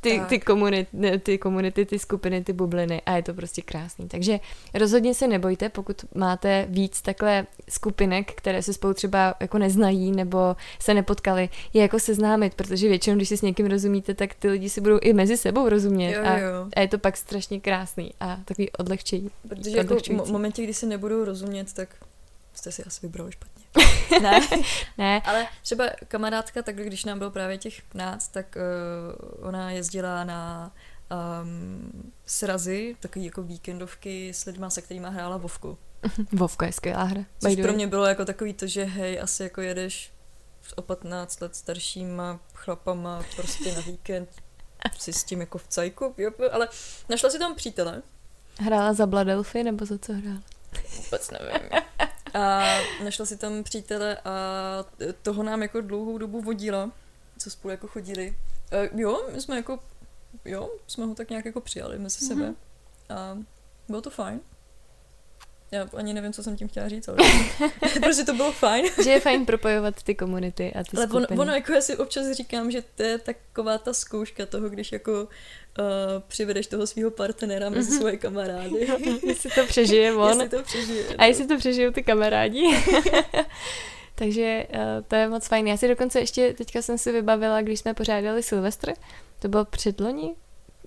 [0.00, 4.08] ty, ty, komunity, ty komunity, ty skupiny, ty bubliny a je to prostě krásný.
[4.08, 4.40] Takže
[4.74, 10.56] rozhodně se nebojte, pokud máte víc takhle skupinek, které se spolu třeba jako neznají nebo
[10.78, 14.70] se nepotkali, je jako seznámit, protože většinou, když si s někým rozumíte, tak ty lidi
[14.70, 16.66] si budou i mezi sebou rozumět jo, a, jo.
[16.76, 19.30] a je to pak strašně krásný a takový odlehčení.
[19.48, 21.88] Protože jako v momentě, kdy si nebudou rozumět, tak
[22.54, 23.59] jste si asi vybrali špatně.
[24.22, 24.40] ne,
[24.98, 25.22] ne.
[25.24, 30.72] Ale třeba kamarádka, tak když nám bylo právě těch 15, tak uh, ona jezdila na
[31.42, 35.78] um, srazy, takové jako víkendovky s lidma, se kterými hrála Vovku.
[36.32, 37.24] Vovka je skvělá hra.
[37.38, 40.12] Což pro mě bylo jako takový to, že hej, asi jako jedeš
[40.76, 44.30] o 15 let staršíma chlapama prostě na víkend
[44.98, 46.68] si s tím jako v cajku, jo, ale
[47.08, 48.02] našla si tam přítele.
[48.58, 50.42] Hrála za Bladelfy nebo za co hrála?
[51.04, 51.70] Vůbec nevím.
[52.34, 52.64] A
[53.04, 54.30] našla si tam přítele a
[55.22, 56.90] toho nám jako dlouhou dobu vodila,
[57.38, 58.36] co spolu jako chodili.
[58.70, 59.78] A jo, my jsme jako,
[60.44, 62.42] jo, jsme ho tak nějak jako přijali mezi sebe.
[62.50, 63.14] Mm-hmm.
[63.14, 63.38] A
[63.88, 64.40] bylo to fajn.
[65.72, 67.16] Já ani nevím, co jsem tím chtěla říct, ale
[68.02, 68.86] prostě to bylo fajn.
[69.04, 71.26] že je fajn propojovat ty komunity a ty ale skupiny.
[71.30, 74.92] ono, ono, jako já si občas říkám, že to je taková ta zkouška toho, když
[74.92, 75.26] jako uh,
[76.28, 77.98] přivedeš toho svého partnera mezi mm-hmm.
[77.98, 78.88] svoje kamarády.
[79.22, 80.28] jestli to přežije on.
[80.28, 81.04] jestli to přežije.
[81.18, 82.78] A jestli to přežijou ty kamarádi.
[84.14, 85.66] Takže uh, to je moc fajn.
[85.66, 88.92] Já si dokonce ještě, teďka jsem si vybavila, když jsme pořádali Silvestr,
[89.38, 90.34] to bylo předloni,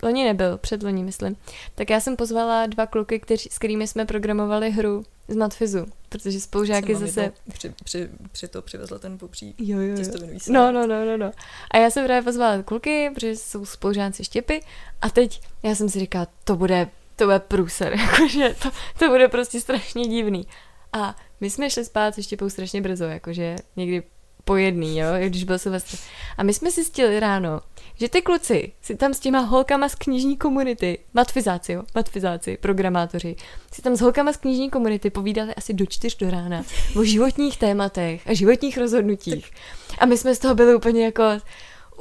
[0.03, 1.35] loni nebyl, předloni myslím,
[1.75, 6.39] tak já jsem pozvala dva kluky, kteří, s kterými jsme programovali hru z Matfizu, protože
[6.39, 7.31] spolužáky zase...
[7.53, 10.29] Při, při, při to přivezla ten popří jo, jo, jo.
[10.49, 11.31] No, no, no, no, no.
[11.71, 14.61] A já jsem právě pozvala kluky, protože jsou spolužáci štěpy
[15.01, 19.27] a teď já jsem si říkala, to bude, to bude průser, jakože to, to bude
[19.27, 20.47] prostě strašně divný.
[20.93, 24.03] A my jsme šli spát se štěpou strašně brzo, jakože někdy
[24.45, 25.97] po jedný, jo, když byl Silvestr.
[26.37, 27.61] A my jsme si stili ráno,
[27.95, 33.35] že ty kluci si tam s těma holkama z knižní komunity, matfizáci, jo, matfizáci, programátoři,
[33.73, 36.63] si tam s holkama z knižní komunity povídali asi do čtyř do rána
[36.95, 39.51] o životních tématech a životních rozhodnutích.
[39.99, 41.23] A my jsme z toho byli úplně jako,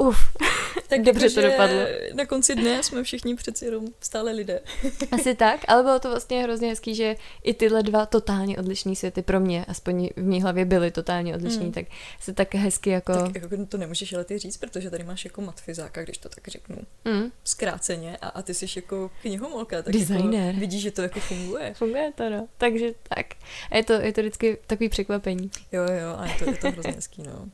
[0.03, 0.19] uf,
[0.88, 1.79] tak dobře to dopadlo.
[2.15, 4.61] Na konci dne jsme všichni přeci jenom stále lidé.
[5.12, 9.23] Asi tak, ale bylo to vlastně hrozně hezký, že i tyhle dva totálně odlišné světy
[9.23, 11.73] pro mě, aspoň v mé hlavě byly totálně odlišný, mm.
[11.73, 11.87] tak
[12.21, 13.12] se tak hezky jako...
[13.12, 16.49] Tak jako to nemůžeš ale ty říct, protože tady máš jako matfizáka, když to tak
[16.49, 16.77] řeknu.
[17.05, 17.33] Mm.
[17.45, 20.47] Zkráceně a, a ty jsi jako knihomolka, tak Designer.
[20.47, 21.75] jako vidíš, že to jako funguje.
[21.75, 22.49] Funguje to, no.
[22.59, 23.27] Takže tak.
[23.71, 25.51] A je to, je to vždycky takový překvapení.
[25.73, 27.33] Jo, jo, a je to, je to hrozně hezký, no.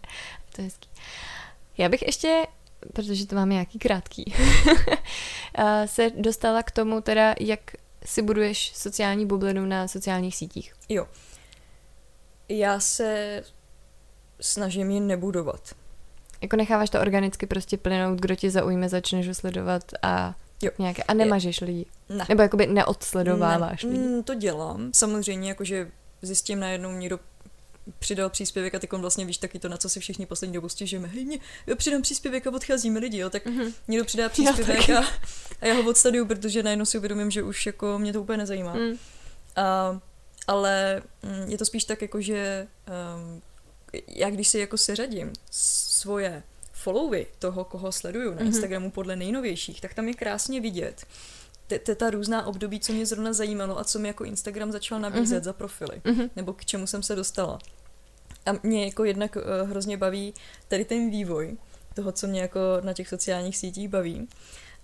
[0.56, 0.88] to je hezký.
[1.78, 2.46] Já bych ještě
[2.92, 4.34] protože to máme nějaký krátký,
[5.86, 7.60] se dostala k tomu teda, jak
[8.04, 10.74] si buduješ sociální bublinu na sociálních sítích.
[10.88, 11.06] Jo.
[12.48, 13.42] Já se
[14.40, 15.74] snažím ji nebudovat.
[16.40, 20.70] Jako necháváš to organicky prostě plynout, kdo tě zaujme, začneš ho sledovat a jo.
[20.78, 21.86] nějaké, a nemažeš lidi.
[22.08, 22.24] Ne.
[22.28, 23.90] Nebo jakoby neodsledováváš ne.
[23.90, 24.02] lidi.
[24.02, 24.90] Mm, to dělám.
[24.94, 25.90] Samozřejmě, jakože
[26.22, 27.18] zjistím najednou někdo
[27.98, 31.08] přidal příspěvek a teď vlastně víš taky to, na co si všichni poslední dobu stěžujeme.
[31.08, 31.38] Hej, mě,
[31.76, 33.72] přidám příspěvek a odcházíme lidi, jo, tak mm-hmm.
[33.88, 35.06] někdo přidá příspěvek já a,
[35.60, 38.74] a, já ho odstaduju, protože najednou si uvědomím, že už jako mě to úplně nezajímá.
[38.74, 38.98] Mm.
[39.56, 40.00] A,
[40.46, 42.66] ale mm, je to spíš tak jako, že
[43.16, 43.42] um,
[44.08, 48.46] já když si jako seřadím svoje followy toho, koho sleduju na mm-hmm.
[48.46, 51.06] Instagramu podle nejnovějších, tak tam je krásně vidět,
[51.96, 55.44] ta různá období, co mě zrovna zajímalo a co mi jako Instagram začal nabízet mm-hmm.
[55.44, 56.30] za profily, mm-hmm.
[56.36, 57.58] nebo k čemu jsem se dostala.
[58.46, 60.34] A mě jako jednak uh, hrozně baví
[60.68, 61.56] tady ten vývoj
[61.94, 64.28] toho, co mě jako na těch sociálních sítích baví,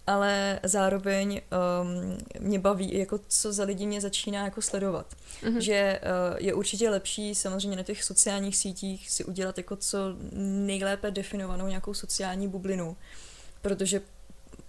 [0.07, 1.41] ale zároveň
[1.83, 5.15] um, mě baví, jako co za lidi mě začíná jako sledovat.
[5.43, 5.59] Mm-hmm.
[5.59, 9.99] Že uh, je určitě lepší samozřejmě na těch sociálních sítích si udělat jako co
[10.67, 12.97] nejlépe definovanou nějakou sociální bublinu,
[13.63, 14.01] protože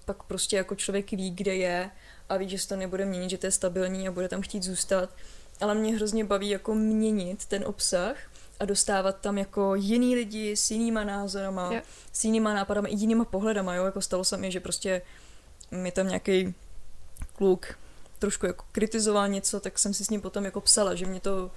[0.05, 1.89] pak prostě jako člověk ví, kde je
[2.29, 4.63] a ví, že se to nebude měnit, že to je stabilní a bude tam chtít
[4.63, 5.09] zůstat.
[5.61, 8.15] Ale mě hrozně baví jako měnit ten obsah
[8.59, 11.83] a dostávat tam jako jiný lidi s jinýma názorama, yeah.
[12.11, 15.01] s jinýma nápadama, i jinýma pohledama, jo, jako stalo se mi, že prostě
[15.71, 16.55] mi tam nějaký
[17.35, 17.77] kluk
[18.19, 21.51] trošku jako kritizoval něco, tak jsem si s ním potom jako psala, že mě to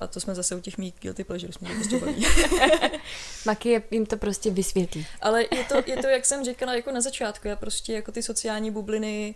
[0.00, 2.26] A to jsme zase u těch mých guilty pleasures, mě to prostě baví.
[3.46, 5.06] Maky jim to prostě vysvětlí.
[5.20, 8.22] Ale je to, je to, jak jsem říkala, jako na začátku, já prostě jako ty
[8.22, 9.34] sociální bubliny,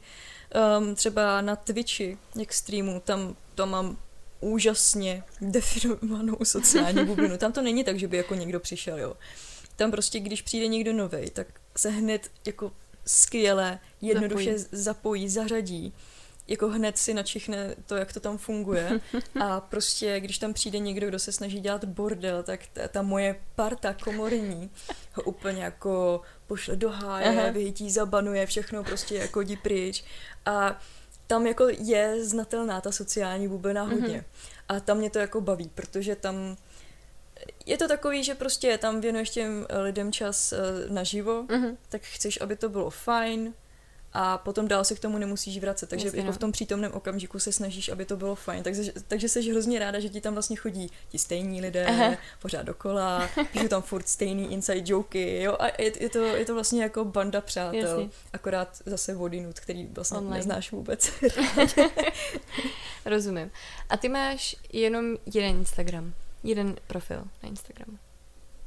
[0.79, 3.97] um, třeba na Twitchi, jak streamu, tam to mám
[4.41, 7.37] úžasně definovanou sociální bublinu.
[7.39, 9.17] Tam to není tak, že by jako někdo přišel, jo.
[9.77, 11.47] Tam prostě, když přijde někdo nový, tak
[11.77, 12.73] se hned jako
[13.07, 15.95] skvěle, jednoduše zapojí, zapojí zařadí
[16.49, 19.01] jako hned si načichne to, jak to tam funguje
[19.41, 23.41] a prostě, když tam přijde někdo, kdo se snaží dělat bordel, tak ta, ta moje
[23.55, 24.71] parta komorní
[25.13, 27.51] ho úplně jako pošle do háje, Aha.
[27.51, 30.05] vyhytí, zabanuje, všechno prostě jako jdi pryč
[30.47, 30.81] a
[31.27, 34.19] tam jako je znatelná ta sociální bublina hodně.
[34.19, 34.65] Mm-hmm.
[34.69, 36.57] A tam mě to jako baví, protože tam
[37.67, 41.77] je to takový, že prostě tam věnuješ těm lidem čas uh, naživo, mm-hmm.
[41.89, 43.55] tak chceš, aby to bylo fajn,
[44.15, 45.89] a potom dál se k tomu nemusíš vracet.
[45.89, 46.33] Takže Jasně, jako no.
[46.33, 48.63] v tom přítomném okamžiku se snažíš, aby to bylo fajn.
[48.63, 52.17] Takže, takže jsi hrozně ráda, že ti tam vlastně chodí ti stejní lidé, Aha.
[52.43, 56.55] pořád dokola, píšu tam furt stejný inside joky, jo, a je, je, to, je to
[56.55, 58.11] vlastně jako banda přátel, Jasně.
[58.33, 60.37] akorát zase vodinut, který vlastně Online.
[60.37, 61.11] neznáš vůbec.
[63.05, 63.51] Rozumím.
[63.89, 67.99] A ty máš jenom jeden Instagram, jeden profil na Instagramu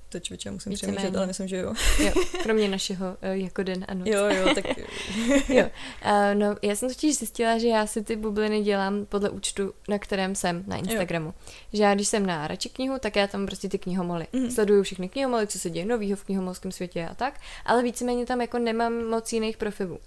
[0.10, 1.18] to člověče musím Více přemýšlet, méně.
[1.18, 1.74] ale myslím, že jo.
[2.00, 2.12] jo.
[2.44, 4.08] Kromě našeho uh, jako den a noc.
[4.08, 4.66] Jo, jo, tak...
[5.50, 5.66] jo.
[6.06, 10.00] Uh, no, já jsem totiž zjistila, že já si ty bubliny dělám podle účtu, na
[10.00, 11.28] kterém jsem na Instagramu.
[11.28, 11.34] Jo.
[11.74, 14.28] Že já, když jsem na radši knihu, tak já tam prostě ty knihomoly.
[14.34, 14.50] Mm-hmm.
[14.50, 18.42] Sleduju všechny knihomoly, co se děje novýho v knihomolském světě a tak, ale víceméně tam
[18.42, 20.00] jako nemám moc jiných profilů.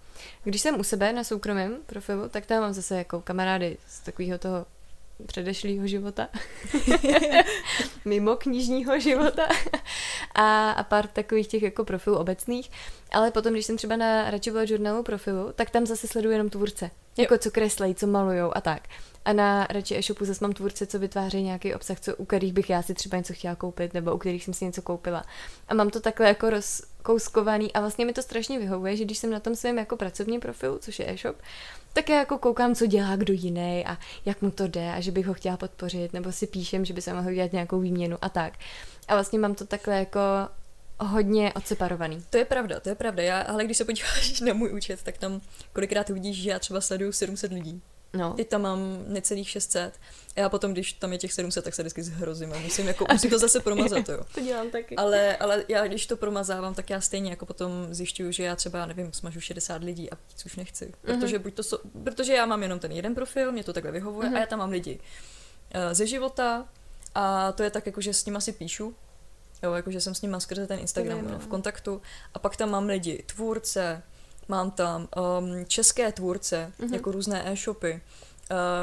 [0.44, 4.38] Když jsem u sebe na soukromém profilu, tak tam mám zase jako kamarády z takového
[4.38, 4.66] toho
[5.26, 6.28] předešlého života,
[8.04, 9.48] mimo knižního života
[10.34, 12.70] a, a pár takových těch jako profilů obecných.
[13.12, 16.90] Ale potom, když jsem třeba na radši journalu profilu, tak tam zase sleduju jenom tvůrce.
[17.18, 18.82] Jako co kreslej, co malujou a tak.
[19.24, 22.70] A na radši e-shopu zase mám tvůrce, co vytváří nějaký obsah, co, u kterých bych
[22.70, 25.24] já si třeba něco chtěla koupit, nebo u kterých jsem si něco koupila.
[25.68, 29.30] A mám to takhle jako rozkouskovaný a vlastně mi to strašně vyhovuje, že když jsem
[29.30, 31.36] na tom svém jako pracovním profilu, což je e-shop,
[31.92, 35.12] tak já jako koukám, co dělá kdo jiný a jak mu to jde a že
[35.12, 38.28] bych ho chtěla podpořit, nebo si píšem, že by se mohl udělat nějakou výměnu a
[38.28, 38.52] tak.
[39.08, 40.20] A vlastně mám to takhle jako
[41.00, 42.24] hodně odseparovaný.
[42.30, 43.22] To je pravda, to je pravda.
[43.22, 45.40] Já, ale když se podíváš na můj účet, tak tam
[45.72, 47.82] kolikrát uvidíš, že já třeba sleduju 700 lidí.
[48.12, 48.32] No.
[48.32, 50.00] Teď tam mám necelých 600.
[50.36, 53.06] A já potom, když tam je těch 700, tak se vždycky zhrozím a musím, jako,
[53.12, 54.08] musím to zase promazat.
[54.08, 54.20] Jo.
[54.34, 54.96] to dělám taky.
[54.96, 58.86] Ale, ale já, když to promazávám, tak já stejně jako potom zjišťuju, že já třeba,
[58.86, 60.86] nevím, smažu 60 lidí a víc už nechci.
[60.86, 61.20] Mm-hmm.
[61.20, 64.28] Protože, buď to so, protože já mám jenom ten jeden profil, mě to takhle vyhovuje
[64.28, 64.36] mm-hmm.
[64.36, 65.00] a já tam mám lidi
[65.74, 66.68] uh, ze života
[67.14, 68.94] a to je tak, jako, že s nimi asi píšu,
[69.62, 72.02] Jo, jakože jsem s nima skrze ten Instagram no, v kontaktu
[72.34, 74.02] a pak tam mám lidi, tvůrce,
[74.50, 76.94] mám tam um, české tvůrce, mm-hmm.
[76.94, 78.00] jako různé e-shopy,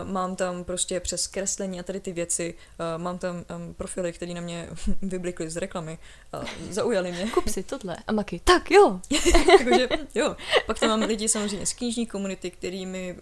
[0.03, 4.13] Uh, mám tam prostě přes kreslení a tady ty věci, uh, mám tam um, profily,
[4.13, 4.69] které na mě
[5.01, 5.97] vyblikly z reklamy
[6.33, 7.31] a zaujaly mě.
[7.31, 8.41] Kup si tohle a maky.
[8.43, 8.99] Tak jo.
[9.57, 10.35] Takže, jo.
[10.65, 13.15] Pak tam mám lidi samozřejmě z knižní komunity, kterými,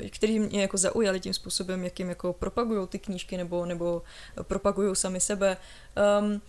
[0.00, 4.02] uh, který mě jako zaujali tím způsobem, jakým jako propagují ty knížky nebo, nebo
[4.42, 5.56] propagují sami sebe.
[6.20, 6.42] Um,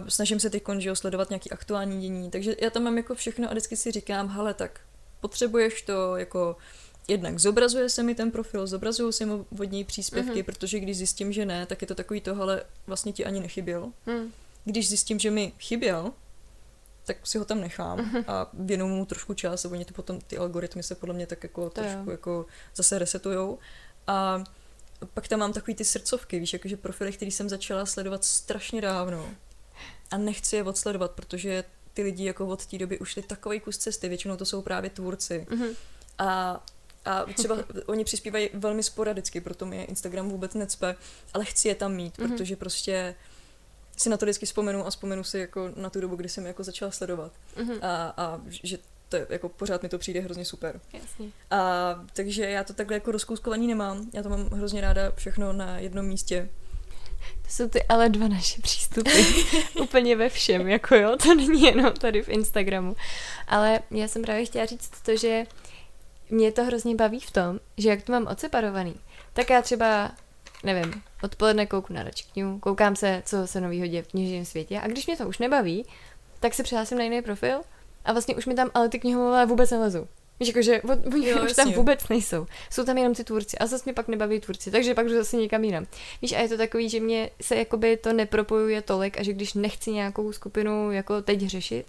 [0.00, 3.48] Uh, snažím se teď že sledovat nějaký aktuální dění, takže já tam mám jako všechno
[3.48, 4.80] a vždycky si říkám, hele, tak
[5.20, 6.56] potřebuješ to jako
[7.08, 10.44] jednak zobrazuje se mi ten profil, zobrazují se mi vodní příspěvky, mm-hmm.
[10.44, 13.92] protože když zjistím, že ne, tak je to takový to, ale vlastně ti ani nechyběl.
[14.06, 14.32] Mm.
[14.64, 16.12] Když zjistím, že mi chyběl,
[17.04, 18.24] tak si ho tam nechám mm-hmm.
[18.28, 21.42] a věnuju mu trošku čas a oni to potom, ty algoritmy se podle mě tak
[21.42, 22.10] jako to trošku jo.
[22.10, 23.58] jako zase resetujou.
[24.06, 24.44] A
[25.14, 29.30] pak tam mám takový ty srdcovky, víš, jakože profily, který jsem začala sledovat strašně dávno
[30.10, 31.64] a nechci je odsledovat, protože
[31.94, 35.46] ty lidi jako od té doby ušli takový kus cesty, většinou to jsou právě tvůrci.
[35.50, 35.74] Mm-hmm.
[36.18, 36.64] A
[37.04, 40.96] a třeba oni přispívají velmi sporadicky, proto mě Instagram vůbec necpe,
[41.34, 42.28] ale chci je tam mít, mm-hmm.
[42.28, 43.14] protože prostě
[43.96, 46.64] si na to vždycky vzpomenu a vzpomenu si jako na tu dobu, kdy jsem jako
[46.64, 47.32] začala sledovat.
[47.56, 47.78] Mm-hmm.
[47.82, 50.80] A, a že to je, jako pořád mi to přijde hrozně super.
[50.92, 51.28] Jasně.
[51.50, 54.10] A takže já to takhle jako rozkouskovaný nemám.
[54.12, 56.48] Já to mám hrozně ráda všechno na jednom místě.
[57.42, 59.22] To jsou ty ale dva naše přístupy.
[59.80, 62.96] Úplně ve všem, jako jo, to není jenom tady v Instagramu.
[63.48, 65.46] Ale já jsem právě chtěla říct to, že
[66.30, 68.94] mě to hrozně baví v tom, že jak to mám odseparovaný,
[69.32, 70.12] tak já třeba,
[70.62, 74.88] nevím, odpoledne kouku na račkňu, koukám se, co se novýho děje v knižním světě a
[74.88, 75.86] když mě to už nebaví,
[76.40, 77.60] tak se přihlásím na jiný profil
[78.04, 80.06] a vlastně už mi tam ale ty knihovové vůbec nelezou.
[80.40, 82.46] Víš, jakože oni jo, už tam vůbec nejsou.
[82.70, 85.36] Jsou tam jenom ty tvůrci a zase mě pak nebaví tvůrci, takže pak jdu zase
[85.36, 85.86] někam jinam.
[86.22, 89.54] Víš, a je to takový, že mě se jakoby to nepropojuje tolik a že když
[89.54, 91.86] nechci nějakou skupinu jako teď řešit,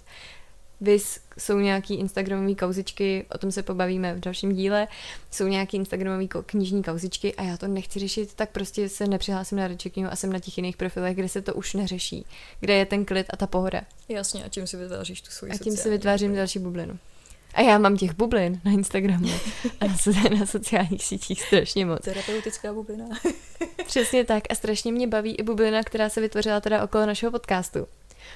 [0.82, 4.88] Vys jsou nějaký instagramové kauzičky, o tom se pobavíme v dalším díle,
[5.32, 9.68] jsou nějaký instagramové knižní kauzičky a já to nechci řešit, tak prostě se nepřihlásím na
[9.68, 12.26] Rečekinu a jsem na těch jiných profilech, kde se to už neřeší,
[12.60, 13.82] kde je ten klid a ta pohoda.
[14.10, 16.42] Jasně, a tím si vytváříš tu svoji A tím si vytvářím bublinu.
[16.42, 17.00] další bublinu.
[17.56, 19.30] A já mám těch bublin na Instagramu
[19.82, 22.00] a na, na sociálních sítích strašně moc.
[22.02, 23.06] Terapeutická bublina.
[23.86, 27.88] Přesně tak a strašně mě baví i bublina, která se vytvořila teda okolo našeho podcastu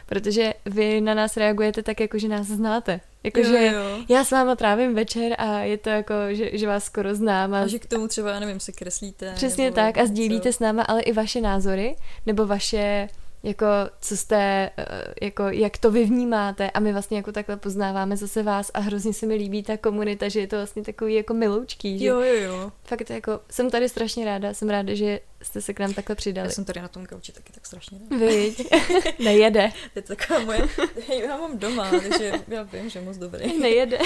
[0.06, 3.02] protože vy na nás reagujete tak, jako že nás znáte.
[3.24, 3.82] Jako, jo, že jo.
[4.10, 7.54] já s váma trávím večer a je to jako, že, že vás skoro znám.
[7.54, 7.62] A...
[7.62, 9.34] a že k tomu třeba, já nevím, se kreslíte.
[9.36, 10.58] Přesně nebo tak a sdílíte co?
[10.58, 13.10] s náma, ale i vaše názory, nebo vaše
[13.44, 13.66] jako
[14.02, 18.44] co jste, eh, jako jak to vy vnímáte a my vlastně jako takhle poznáváme zase
[18.44, 22.00] vás a hrozně se mi líbí ta komunita, že je to vlastně takový jako miloučký.
[22.00, 22.72] Že jo, jo, jo.
[22.84, 26.48] Fakt jako, jsem tady strašně ráda, jsem ráda, že jste se k nám takhle přidali.
[26.48, 28.26] Já jsem tady na tom kauči taky tak strašně ráda.
[28.26, 28.68] Víď,
[29.20, 29.72] nejede.
[29.96, 30.60] je to taková moje,
[31.28, 33.60] já mám doma, takže já vím, že je moc dobrý.
[33.60, 33.98] Nejede.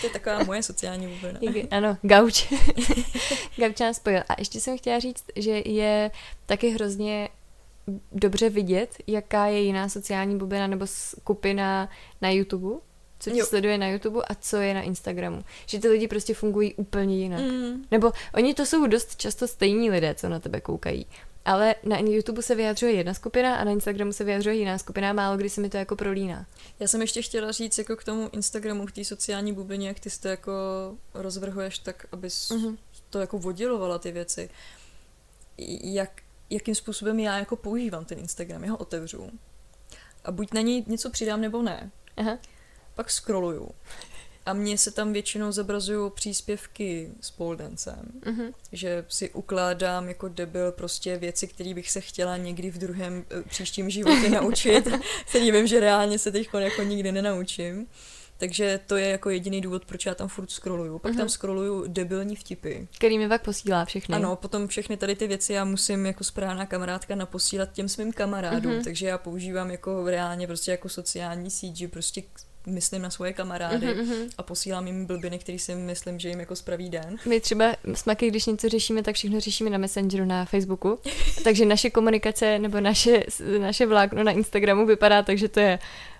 [0.00, 1.40] to je taková moje sociální bublina.
[1.70, 2.52] ano, gauč.
[3.56, 4.22] gauč nás spojil.
[4.28, 6.10] A ještě jsem chtěla říct, že je
[6.46, 7.28] taky hrozně
[8.12, 11.88] dobře vidět, jaká je jiná sociální bublina nebo skupina
[12.20, 12.80] na YouTube,
[13.18, 13.46] co tě jo.
[13.46, 15.44] sleduje na YouTube a co je na Instagramu.
[15.66, 17.40] Že ty lidi prostě fungují úplně jinak.
[17.40, 17.84] Mm.
[17.90, 21.06] Nebo oni to jsou dost často stejní lidé, co na tebe koukají.
[21.44, 25.36] Ale na YouTube se vyjadřuje jedna skupina a na Instagramu se vyjadřuje jiná skupina málo
[25.36, 26.46] kdy se mi to jako prolíná.
[26.80, 30.10] Já jsem ještě chtěla říct jako k tomu Instagramu, k té sociální bublině, jak ty
[30.20, 30.52] to jako
[31.14, 32.76] rozvrhuješ tak, abys mm-hmm.
[33.10, 34.50] to jako oddělovala ty věci.
[35.82, 38.64] Jak jakým způsobem já jako používám ten Instagram.
[38.64, 39.30] Já ho otevřu
[40.24, 41.90] a buď na něj něco přidám nebo ne.
[42.16, 42.38] Aha.
[42.94, 43.70] Pak scrolluju.
[44.46, 48.54] A mně se tam většinou zobrazují příspěvky s poldencem, uh-huh.
[48.72, 53.42] že si ukládám jako debil prostě věci, které bych se chtěla někdy v druhém eh,
[53.42, 54.88] příštím životě naučit,
[55.28, 57.86] který vím, že reálně se teď jako nikdy nenaučím.
[58.42, 60.98] Takže to je jako jediný důvod, proč já tam furt scrolluju.
[60.98, 61.16] Pak uh-huh.
[61.16, 62.74] tam scrolluju debilní vtipy.
[62.96, 64.14] Který mi pak posílá všechny.
[64.14, 68.72] Ano, potom všechny tady ty věci já musím jako správná kamarádka naposílat těm svým kamarádům,
[68.72, 68.84] uh-huh.
[68.84, 72.22] takže já používám jako reálně prostě jako sociální síť, že prostě
[72.66, 74.30] myslím na svoje kamarády uh-huh.
[74.38, 77.16] a posílám jim blbiny, který si myslím, že jim jako spraví den.
[77.26, 80.98] My třeba s Maky, když něco řešíme, tak všechno řešíme na Messengeru, na Facebooku.
[81.44, 83.22] takže naše komunikace nebo naše,
[83.60, 85.78] naše vlákno na Instagramu vypadá tak, že to je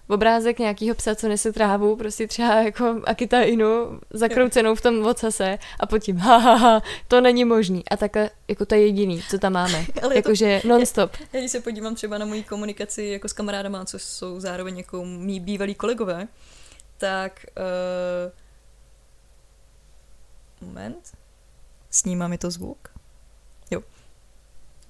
[0.08, 5.58] obrázek nějakého psa, co nese trávu, prostě třeba jako Akita Inu zakroucenou v tom ocase
[5.80, 7.88] a pod tím, ha, ha, ha, to není možný.
[7.88, 9.86] A takhle, jako to je jediný, co tam máme.
[10.14, 11.16] Jakože non-stop.
[11.32, 15.04] Já, když se podívám třeba na moji komunikaci jako s kamarádama, co jsou zároveň jako
[15.04, 16.28] mý bývalí kolegové,
[16.98, 17.46] tak
[20.60, 21.12] uh, moment,
[21.90, 22.91] snímá mi to zvuk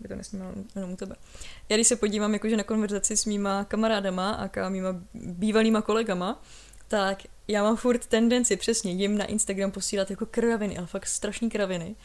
[0.03, 1.17] by to nesnímalo jenom u tebe.
[1.69, 6.43] Já když se podívám jakože na konverzaci s mýma kamarádama a mýma bývalýma kolegama,
[6.89, 11.51] tak já mám furt tendenci přesně jim na Instagram posílat jako kraviny, ale fakt strašný
[11.51, 11.97] kraviny.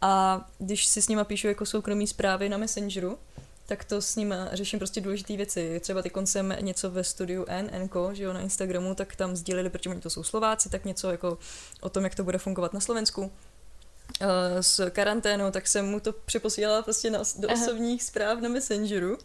[0.00, 3.18] A když si s nima píšu jako soukromí zprávy na Messengeru,
[3.66, 5.80] tak to s nimi řeším prostě důležité věci.
[5.80, 9.70] Třeba ty koncem něco ve studiu N, Nko, že jo, na Instagramu, tak tam sdíleli,
[9.70, 11.38] protože oni to jsou Slováci, tak něco jako
[11.80, 13.32] o tom, jak to bude fungovat na Slovensku.
[14.20, 17.62] Eh, s karanténou, tak jsem mu to přeposílala prostě na, do Aha.
[17.62, 19.18] osobních zpráv na Messengeru.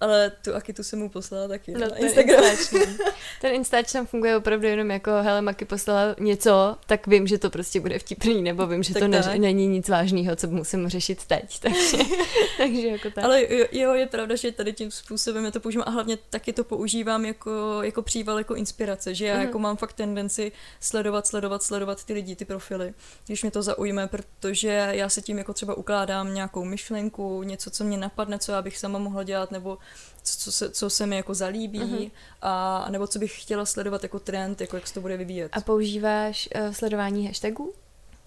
[0.00, 2.44] Ale tu Akitu jsem mu poslala taky no, na Instagram.
[2.70, 2.96] Ten,
[3.40, 7.50] ten Instač tam funguje opravdu jenom jako, hele, Maki poslala něco, tak vím, že to
[7.50, 11.24] prostě bude vtipný, nebo vím, že tak to ne, není nic vážného, co musím řešit
[11.24, 11.60] teď.
[11.66, 11.96] Takže,
[12.56, 13.24] takže jako tak.
[13.24, 16.64] Ale jo, je pravda, že tady tím způsobem já to používám a hlavně taky to
[16.64, 19.40] používám jako, jako příval, jako inspirace, že já uh-huh.
[19.40, 22.94] jako mám fakt tendenci sledovat, sledovat, sledovat ty lidi, ty profily,
[23.26, 27.84] když mě to zaujme, protože já se tím jako třeba ukládám nějakou myšlenku, něco, co
[27.84, 29.78] mě napadne, co já bych sama mohla dělat, nebo
[30.22, 32.10] co se, co se mi jako zalíbí, uh-huh.
[32.42, 35.48] a nebo co bych chtěla sledovat jako trend, jako jak se to bude vyvíjet.
[35.52, 37.72] A používáš uh, sledování hashtagů?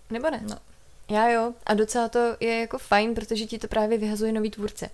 [0.09, 0.43] Nebo ne?
[0.49, 0.57] No.
[1.09, 4.89] Já jo, a docela to je jako fajn, protože ti to právě vyhazuje nový tvůrce.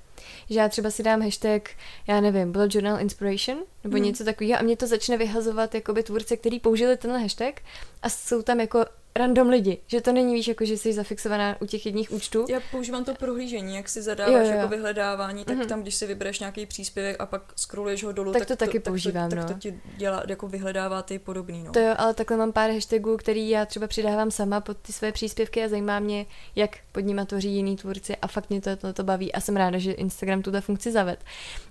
[0.50, 1.70] Že já třeba si dám hashtag,
[2.08, 4.06] já nevím, Bullet Journal Inspiration, nebo hmm.
[4.06, 7.62] něco takového a mě to začne vyhazovat jakoby tvůrce, který použili tenhle hashtag
[8.02, 11.66] a jsou tam jako random lidi, že to není víš, jako že jsi zafixovaná u
[11.66, 12.46] těch jedních účtů.
[12.50, 14.58] Já používám to prohlížení, jak si zadáváš jo, jo.
[14.58, 15.66] jako vyhledávání, tak mm-hmm.
[15.66, 18.80] tam, když si vybereš nějaký příspěvek a pak scrolluješ ho dolů, tak, tak to taky
[18.80, 19.48] to, používám, tak to, no.
[19.48, 21.72] tak to ti dělá, jako vyhledává ty podobný, no.
[21.72, 25.12] To jo, ale takhle mám pár hashtagů, který já třeba přidávám sama pod ty své
[25.12, 26.26] příspěvky a zajímá mě,
[26.56, 29.56] jak pod nimi tvoří jiný tvůrci a fakt mě to, to, to baví a jsem
[29.56, 31.20] ráda, že Instagram tuto funkci zaved.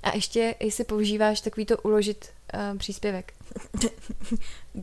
[0.03, 2.29] A ještě, jestli používáš takový to uložit
[2.73, 3.33] uh, příspěvek.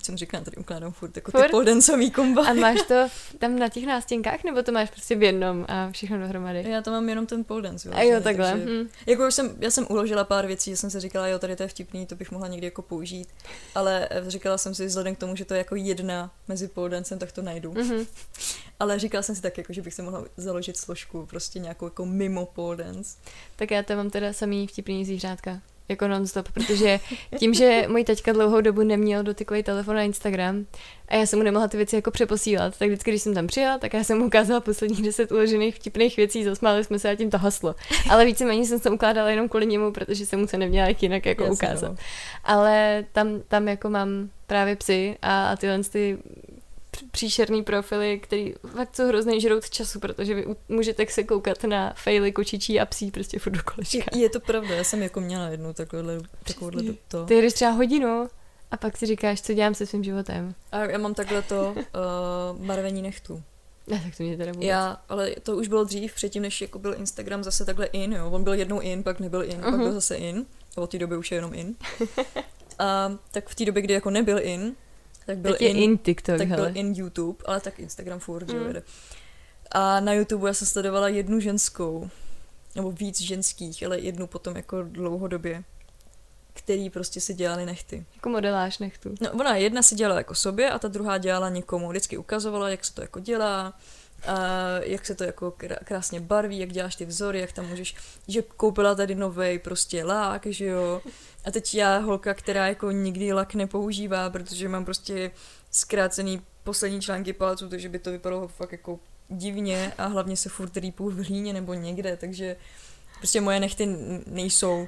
[0.03, 1.43] Jsem říkala, tady ukládám furt jako Furt?
[1.43, 2.47] ty poldencový komba.
[2.47, 3.07] A máš to
[3.39, 6.69] tam na těch nástěnkách, nebo to máš prostě v jednom a všechno dohromady?
[6.69, 7.89] Já to mám jenom ten pole dance.
[7.89, 8.51] A jo, takhle.
[8.51, 8.89] takže- Hm.
[9.07, 11.63] Jako už jsem, já jsem uložila pár věcí, že jsem si říkala, jo, tady to
[11.63, 13.27] je vtipný, to bych mohla někdy jako použít,
[13.75, 16.89] ale eh, říkala jsem si, vzhledem k tomu, že to je jako jedna mezi pole
[16.89, 17.73] dancem, tak to najdu.
[17.73, 18.05] Mhm.
[18.79, 22.05] Ale říkala jsem si tak, jako, že bych si mohla založit složku, prostě nějakou jako
[22.05, 23.17] mimo pole dance.
[23.55, 25.61] Tak já tam mám teda samý vtipný zvířátka.
[25.89, 26.99] Jako non-stop, protože
[27.39, 30.65] tím, že můj teďka dlouhou dobu neměl dotykový telefon na Instagram
[31.07, 33.77] a já jsem mu nemohla ty věci jako přeposílat, tak vždycky, když jsem tam přijela,
[33.77, 37.29] tak já jsem mu ukázala posledních deset uložených vtipných věcí, zasmáli jsme se a tím
[37.29, 37.75] to haslo.
[38.09, 41.25] Ale víceméně jsem to ukládala jenom kvůli němu, protože jsem mu to neměla jak jinak
[41.25, 41.89] jako Jasně, ukázat.
[41.89, 41.95] no.
[42.43, 46.17] Ale tam, tam jako mám právě psy a, a tyhle ty
[47.11, 52.31] příšerný profily, který fakt jsou hrozný žrout času, protože vy můžete se koukat na fejly
[52.31, 54.11] kočičí a psí prostě furt do kolečka.
[54.15, 57.25] Je, je to pravda, já jsem jako měla jednu takovouhle, takovouhle to.
[57.25, 58.27] Ty jdeš třeba hodinu
[58.71, 60.55] a pak si říkáš, co dělám se svým životem.
[60.71, 63.43] A já mám takhle to uh, barvení nechtů.
[63.87, 64.67] Ne, tak to mě teda vůbec.
[64.67, 68.29] Já, ale to už bylo dřív, předtím, než jako byl Instagram zase takhle in, jo.
[68.31, 69.61] On byl jednou in, pak nebyl in, uh-huh.
[69.63, 69.79] pak Mhm.
[69.83, 70.45] byl zase in.
[70.77, 71.75] A od té doby už je jenom in.
[72.79, 74.75] A tak v té době, kdy jako nebyl in,
[75.31, 76.69] tak byl Teď in, in TikTok, tak hele.
[76.71, 78.67] byl in YouTube, ale tak Instagram furt, že Mm.
[78.67, 78.83] jede.
[79.71, 82.09] A na YouTube já jsem sledovala jednu ženskou,
[82.75, 85.63] nebo víc ženských, ale jednu potom jako dlouhodobě,
[86.53, 88.05] který prostě si dělali nechty.
[88.15, 89.15] Jako modeláž nechtu.
[89.21, 91.89] No, ona jedna si dělala jako sobě a ta druhá dělala někomu.
[91.89, 93.73] Vždycky ukazovala, jak se to jako dělá,
[94.81, 97.95] jak se to jako krá- krásně barví, jak děláš ty vzory, jak tam můžeš,
[98.27, 101.01] že koupila tady novej prostě lák, že jo.
[101.45, 105.31] A teď já, holka, která jako nikdy lak nepoužívá, protože mám prostě
[105.71, 108.99] zkrácený poslední články palců, takže by to vypadalo fakt jako
[109.29, 112.55] divně a hlavně se furt rýpou v hlíně nebo někde, takže
[113.17, 114.87] prostě moje nechty nejsou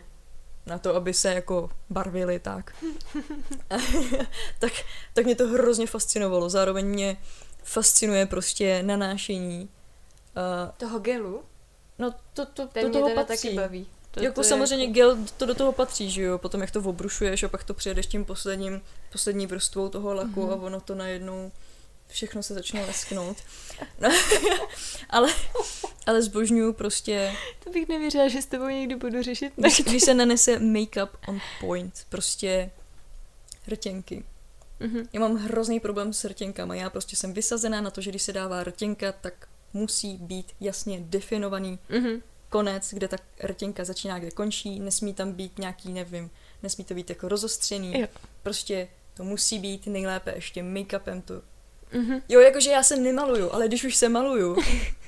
[0.65, 2.75] na to, aby se jako barvily tak.
[4.59, 4.73] tak,
[5.13, 6.49] tak mě to hrozně fascinovalo.
[6.49, 7.17] Zároveň mě
[7.63, 9.69] fascinuje prostě nanášení.
[10.65, 11.43] Uh, Toho gelu?
[11.99, 13.47] no to, to, Ten to mě toho teda patří.
[13.47, 13.87] taky baví.
[14.11, 17.43] To, jako to samozřejmě gel, to do toho patří, že jo, potom jak to obrušuješ
[17.43, 20.51] a pak to přijedeš tím posledním, poslední vrstvou toho laku Mhm.
[20.51, 21.51] a ono to najednou
[22.07, 23.37] všechno se začne lesknout.
[23.99, 24.09] No,
[25.09, 25.29] ale,
[26.05, 27.33] ale zbožňuju prostě,
[27.63, 29.53] To bych nevěřila, že s tebou někdy budu řešit.
[29.55, 32.71] když, když se nanese make-up on point, prostě
[33.67, 34.23] rtěnky.
[34.83, 35.07] Mhm.
[35.13, 36.75] Já mám hrozný problém s rtěnkama.
[36.75, 40.99] Já prostě jsem vysazená na to, že když se dává rtěnka, tak musí být jasně
[41.01, 42.21] definovaný Mhm.
[42.49, 44.79] konec, kde ta rtěnka začíná, kde končí.
[44.79, 46.29] Nesmí tam být nějaký, nevím,
[46.63, 47.99] nesmí to být jako rozostřený.
[48.01, 48.07] Jo.
[48.43, 51.41] Prostě to musí být nejlépe ještě make-upem to.
[51.93, 52.21] Mhm.
[52.29, 54.57] Jo, jakože já se nemaluju, ale když už se maluju,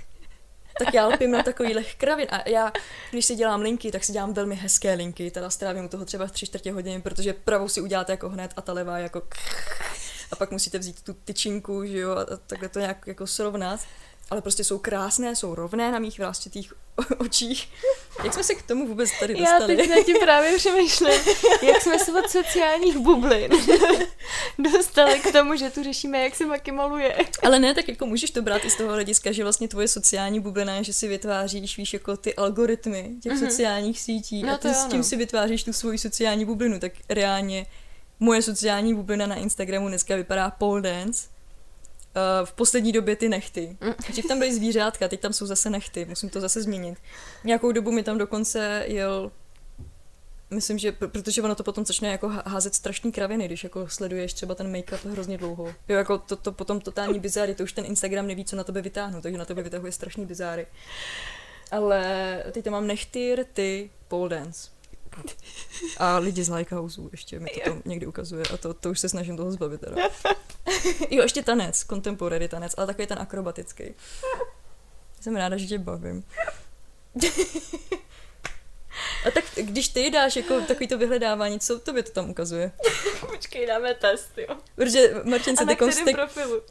[0.79, 2.27] tak já lpím na takových kravin.
[2.31, 2.71] A já,
[3.11, 5.31] když si dělám linky, tak si dělám velmi hezké linky.
[5.31, 8.61] Teda strávím u toho třeba tři čtvrtě hodiny, protože pravou si uděláte jako hned a
[8.61, 9.21] ta levá jako
[10.31, 13.79] a pak musíte vzít tu tyčinku, že jo, a takhle to nějak jako srovnat.
[14.29, 16.73] Ale prostě jsou krásné, jsou rovné na mých vlásčitých
[17.17, 17.69] očích.
[18.23, 19.75] Jak jsme se k tomu vůbec tady Já dostali?
[19.77, 21.19] teď na tím právě přemýšlím,
[21.61, 23.51] jak jsme se od sociálních bublin
[24.73, 27.15] dostali k tomu, že tu řešíme, jak se Maki maluje.
[27.43, 30.39] Ale ne, tak jako můžeš to brát i z toho hlediska, že vlastně tvoje sociální
[30.39, 33.41] bublina je, že si vytváříš, víš, jako ty algoritmy těch Mhm.
[33.41, 33.49] mm-hmm.
[33.49, 35.03] sociálních sítí No a ty s tím no.
[35.03, 37.65] si vytváříš tu svoji sociální bublinu, tak reálně
[38.19, 41.27] moje sociální bublina na Instagramu dneska vypadá pole dance.
[42.15, 43.77] Uh, v poslední době ty nechty.
[43.81, 43.93] Mm.
[44.09, 46.97] Dřív tam byly zvířátka, teď tam jsou zase nechty, musím to zase změnit.
[47.43, 49.31] Nějakou dobu mi tam dokonce jel
[50.49, 53.87] Myslím, že pr- protože ono to potom začne jako há- házet strašný kraviny, když jako
[53.89, 55.65] sleduješ třeba ten make-up hrozně dlouho.
[55.87, 58.81] Jo, jako to, to potom totální bizáry, to už ten Instagram neví, co na tebe
[58.81, 60.67] vytáhnu, takže na tebe vytahuje strašný bizáry.
[61.71, 64.69] Ale teď tam mám nechty, rty, pole dance.
[65.97, 69.09] A lidi z Lighthouse ještě mi to tam někdy ukazuje a to, to už se
[69.09, 70.09] snažím toho zbavit teda.
[71.09, 73.83] jo, ještě tanec, contemporary tanec, ale takový ten akrobatický.
[75.21, 76.23] Jsem ráda, že tě bavím.
[79.27, 82.71] A tak když ty dáš jako takový to vyhledávání, co tobě to tam ukazuje?
[83.19, 84.55] Počkej, dáme test, jo.
[84.75, 86.61] Protože Martin A se na teď kterém profilu?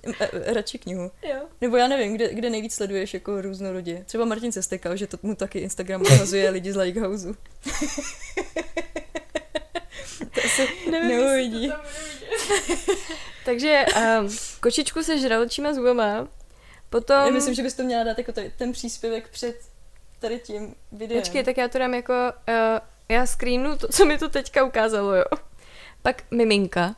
[0.55, 1.11] radši knihu.
[1.23, 1.37] Jo.
[1.61, 4.03] Nebo já nevím, kde, kde nejvíc sleduješ jako různorodě.
[4.07, 7.29] Třeba Martin se stekal, že to mu taky Instagram ukazuje lidi z Lighthouse.
[10.35, 11.69] to asi Nevím, neuvidí.
[11.69, 11.85] to tam.
[13.45, 14.29] Takže um,
[14.61, 16.29] kočičku se žraločíma zubama,
[16.91, 17.17] potom...
[17.17, 19.57] Já myslím, že bys to měla dát jako tady, ten příspěvek před
[20.19, 21.21] tady tím videem.
[21.23, 22.13] Počkej, tak já to dám jako...
[22.49, 22.79] Uh,
[23.09, 25.25] já screenu to, co mi to teďka ukázalo, jo.
[26.03, 26.95] Pak miminka.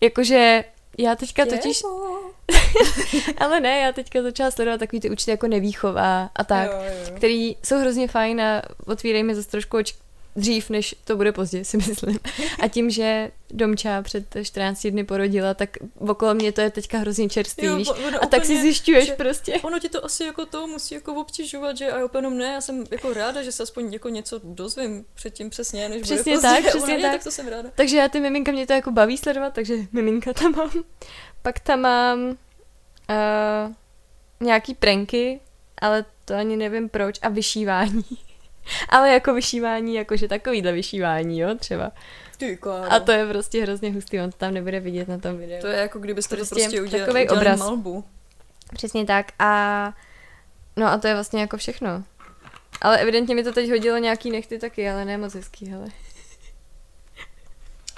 [0.00, 0.64] Jakože
[0.98, 1.78] já teďka totiž...
[1.78, 2.30] Tělo.
[3.38, 6.70] Ale ne, já teďka začala sledovat takový ty účty jako nevýchová a tak.
[6.70, 7.16] Jo, jo.
[7.16, 9.94] který jsou hrozně fajn a otvírají mi zase trošku oč,
[10.36, 12.18] dřív, než to bude pozdě, si myslím.
[12.60, 17.28] A tím, že Domča před 14 dny porodila, tak okolo mě to je teďka hrozně
[17.28, 17.88] čerstvý, Jo, víš?
[18.06, 19.52] ono A tak si zjišťuješ že- prostě.
[19.62, 22.84] Ono ti to asi jako to musí jako obtěžovat, že a úplně ne, já jsem
[22.90, 26.48] jako ráda, že se aspoň jako něco dozvím předtím přesně, než Přesně bude pozdě.
[26.48, 27.12] tak, Ona, přesně je, tak.
[27.12, 27.68] tak to jsem ráda.
[27.74, 30.70] Takže já ty miminka mě to jako baví sledovat, takže miminka tam mám.
[31.42, 33.72] Pak tam mám uh,
[34.40, 35.40] nějaký pranky,
[35.78, 38.04] ale to ani nevím proč, a vyšívání.
[38.88, 41.92] ale jako vyšívání, jakože takovýhle vyšívání, jo, třeba.
[42.38, 42.58] Ty.
[42.88, 45.60] A to je prostě hrozně hustý, on to tam nebude vidět na tom videu.
[45.60, 47.58] to je jako kdybyste Prostě to prostě udělali, takovej udělali obraz.
[47.60, 48.04] malbu.
[48.74, 49.92] Přesně tak a
[50.76, 52.04] no a to je vlastně jako všechno.
[52.80, 55.86] Ale evidentně mi to teď hodilo nějaký nechty taky, ale ne moc hezký, hele.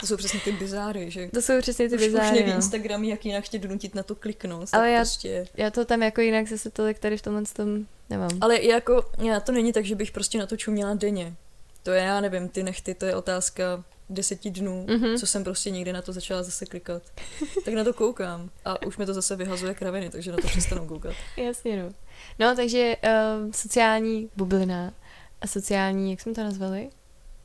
[0.00, 2.56] To jsou přesně ty bizáry, že To jsou přesně ty už, už bizáry, neví no.
[2.56, 4.68] Instagram, jak jinak tě donutit na to kliknout.
[4.72, 5.46] Ale já- prostě...
[5.56, 8.30] Já to tam jako jinak zase tolik tady v tomhle tom nemám.
[8.40, 11.34] Ale jako, já to není tak, že bych prostě na to čuměla denně.
[11.82, 15.16] To je, já nevím, ty nechty, to je otázka deseti dnů, Mhm.
[15.16, 17.02] co jsem prostě někdy na to začala zase klikat.
[17.64, 20.86] Tak na to koukám a už mi to zase vyhazuje kraviny, takže na to přestanu
[20.86, 21.14] koukat.
[21.36, 21.90] Jasně, no.
[22.38, 24.92] No, takže uh, sociální bublina
[25.40, 26.90] a sociální, jak jsme to nazvali?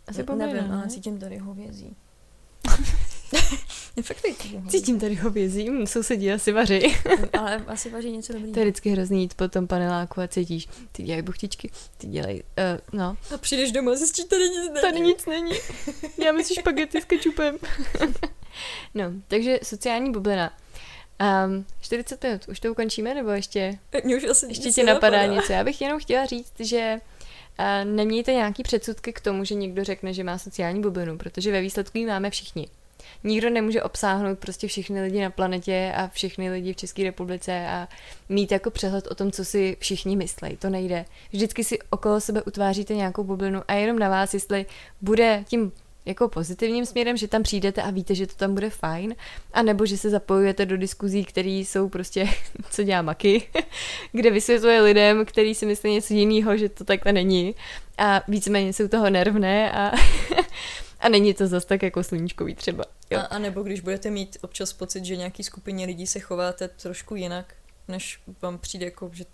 [0.08, 0.76] Asi bublina, nevím, ne?
[0.78, 1.96] ale cítím tady hovězí.
[4.02, 4.26] Fakt
[4.70, 6.96] cítím tady hovězí, sousedí asi vaří.
[7.40, 8.52] Ale asi vaří něco dobrý.
[8.52, 12.44] to je vždycky hrozný jít po tom paneláku a cítíš, ty dělají buchtičky, ty dělají,
[12.44, 14.82] uh, no, A přijdeš domů a zjistíš, tady nic není.
[14.82, 15.52] tady nic není.
[16.26, 17.58] Já si špagety s kečupem.
[18.94, 20.54] no, takže sociální bublina.
[21.46, 23.80] Um, 40 minut, už to ukončíme, nebo ještě?
[24.04, 25.42] Mě už asi Ještě tě napadá nenapadá.
[25.42, 25.54] něco.
[25.54, 26.96] Já bych jenom chtěla říct, že
[27.60, 31.62] uh, nemějte nějaký předsudky k tomu, že někdo řekne, že má sociální bublinu, protože ve
[31.62, 32.68] výsledku ji máme všichni.
[33.24, 37.88] Nikdo nemůže obsáhnout prostě všechny lidi na planetě a všechny lidi v České republice a
[38.30, 40.58] mít jako přehled o tom, co si všichni myslejí.
[40.58, 41.06] To nejde.
[41.32, 44.66] Vždycky si okolo sebe utváříte nějakou bublinu a jenom na vás, jestli
[45.02, 45.72] bude tím
[46.06, 49.16] jako pozitivním směrem, že tam přijdete a víte, že to tam bude fajn,
[49.54, 52.30] a nebo že se zapojujete do diskuzí, které jsou prostě,
[52.70, 53.50] co dělá Maky,
[54.12, 57.56] kde vysvětluje lidem, který si myslí něco jiného, že to takhle není
[57.98, 59.92] a víceméně jsou toho nervné a,
[61.04, 62.86] a není to zas tak jako sluníčkový třeba.
[63.10, 63.20] Jo.
[63.20, 67.16] A, a nebo když budete mít občas pocit, že nějaký skupině lidí se chováte trošku
[67.16, 67.54] jinak,
[67.88, 69.26] než vám přijde jako, že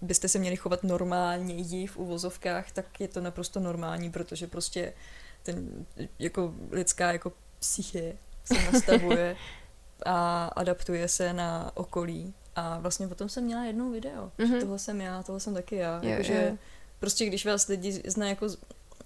[0.00, 4.92] byste se měli chovat normálně jí v uvozovkách, tak je to naprosto normální, protože prostě
[5.42, 5.86] ten
[6.18, 8.12] jako lidská jako psyche
[8.44, 9.36] se nastavuje
[10.06, 12.34] a adaptuje se na okolí.
[12.56, 14.32] A vlastně potom jsem měla jednou video.
[14.38, 14.50] Mhm.
[14.50, 14.60] Mm-hmm.
[14.60, 16.00] Tohle jsem já, tohle jsem taky já.
[16.02, 16.56] Jo, Jakože jo.
[17.00, 18.48] prostě když vás lidi znají jako,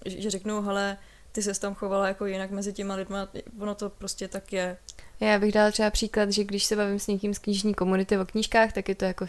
[0.05, 0.99] že že řeknou, hele,
[1.33, 3.29] ty se tam chovala jako jinak mezi těma lidma,
[3.61, 4.77] ono to prostě tak je.
[5.21, 8.25] Já bych dala třeba příklad, že když se bavím s někým z knižní komunity o
[8.25, 9.27] knížkách, tak je to jako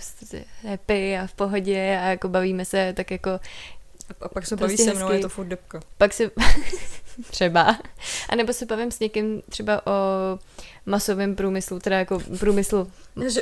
[0.70, 3.40] happy a v pohodě a jako bavíme se tak jako A,
[4.22, 5.16] a pak se Prostě baví se mnou, hezky.
[5.18, 5.80] je to furt depka.
[5.98, 6.32] Pak si
[7.32, 7.78] třeba,
[8.30, 9.92] a nebo se bavím s někým třeba o
[10.86, 12.92] masovém průmyslu, teda jako průmyslu,
[13.28, 13.42] Že,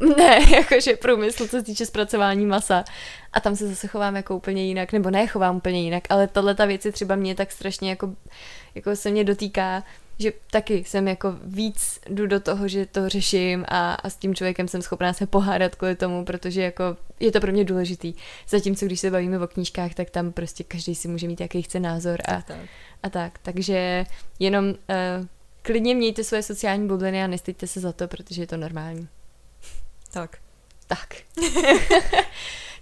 [0.16, 2.84] ne, jakože průmysl, co se týče zpracování masa.
[3.32, 6.54] A tam se zase chovám jako úplně jinak, nebo ne chovám úplně jinak, ale tahle
[6.54, 8.14] ta věc je třeba mě tak strašně jako,
[8.74, 9.82] jako se mě dotýká,
[10.18, 14.34] že taky jsem jako víc jdu do toho, že to řeším a, a s tím
[14.34, 16.84] člověkem jsem schopná se pohádat kvůli tomu, protože jako
[17.20, 18.14] je to pro mě důležitý.
[18.48, 21.80] Zatímco když se bavíme o knížkách, tak tam prostě každý si může mít jaký chce
[21.80, 22.56] názor a, tak.
[23.02, 23.38] a tak.
[23.42, 24.06] Takže
[24.38, 24.74] jenom uh,
[25.62, 29.08] klidně mějte svoje sociální bubliny a nestejte se za to, protože je to normální.
[30.14, 30.38] Tak.
[30.86, 31.14] Tak.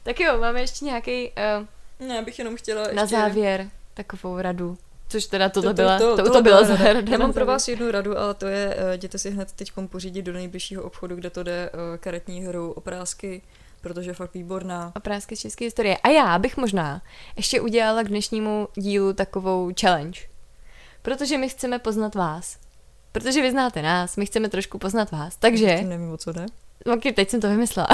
[0.03, 1.67] tak jo, máme ještě nějaký uh,
[2.09, 2.97] Ne, já bych jenom chtěla ještě...
[2.97, 4.79] na závěr takovou radu.
[5.09, 6.93] Což teda tohle to, byla, to, to, tohle byla rada.
[6.93, 7.11] rada.
[7.13, 10.23] Já mám pro vás jednu radu, ale to je, eh, jděte si hned teď pořídit
[10.23, 13.43] do nejbližšího obchodu, kde to jde eh, karetní hru oprázky,
[13.81, 14.93] protože je fakt výborná.
[14.97, 15.97] Oprázky z české historie.
[15.97, 17.03] A já bych možná
[17.37, 20.21] ještě udělala k dnešnímu dílu takovou challenge.
[21.03, 22.59] Protože my chceme poznat vás.
[23.13, 25.37] Protože vy znáte nás, my chceme trošku poznat vás.
[25.37, 26.47] Takže, Tím nevím, o co jde.
[26.87, 27.89] Ok, teď jsem to vymyslela.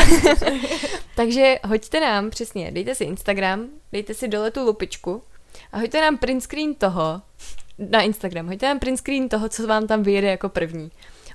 [1.17, 5.23] Takže hoďte nám, přesně, dejte si Instagram, dejte si dole tu lupičku
[5.73, 7.23] a hoďte nám print screen toho,
[7.79, 10.91] na Instagram, hoďte nám print screen toho, co vám tam vyjede jako první.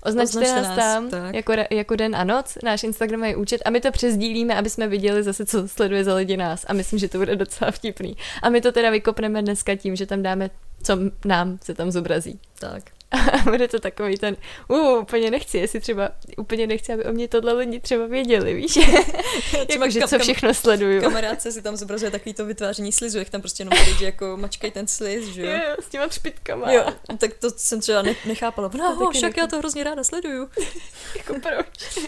[0.05, 1.35] Označte, Označte nás nás, tam tak.
[1.35, 4.87] jako, jako den a noc, náš Instagram je účet a my to přezdílíme, aby jsme
[4.87, 8.17] viděli zase, co sleduje za lidi nás a myslím, že to bude docela vtipný.
[8.41, 10.49] A my to teda vykopneme dneska tím, že tam dáme,
[10.83, 12.39] co nám se tam zobrazí.
[12.59, 12.83] Tak.
[13.13, 14.37] A bude to takový ten,
[14.67, 18.77] uh, úplně nechci, jestli třeba, úplně nechci, aby o mě tohle lidi třeba věděli, víš?
[19.69, 21.01] jako, že co všechno sleduju.
[21.01, 24.71] Kamarádce si tam zobrazuje takový to vytváření slizu, jak tam prostě jenom lidi jako mačkej
[24.71, 25.75] ten sliz, že Jo, jo?
[25.83, 26.71] s těma třpitkama.
[26.71, 26.85] Jo,
[27.17, 28.71] tak to jsem třeba ne- nechápala.
[28.73, 29.39] No, To ho, však nechápu.
[29.39, 30.49] já to hrozně ráda sleduju.
[31.17, 31.99] Jako proč?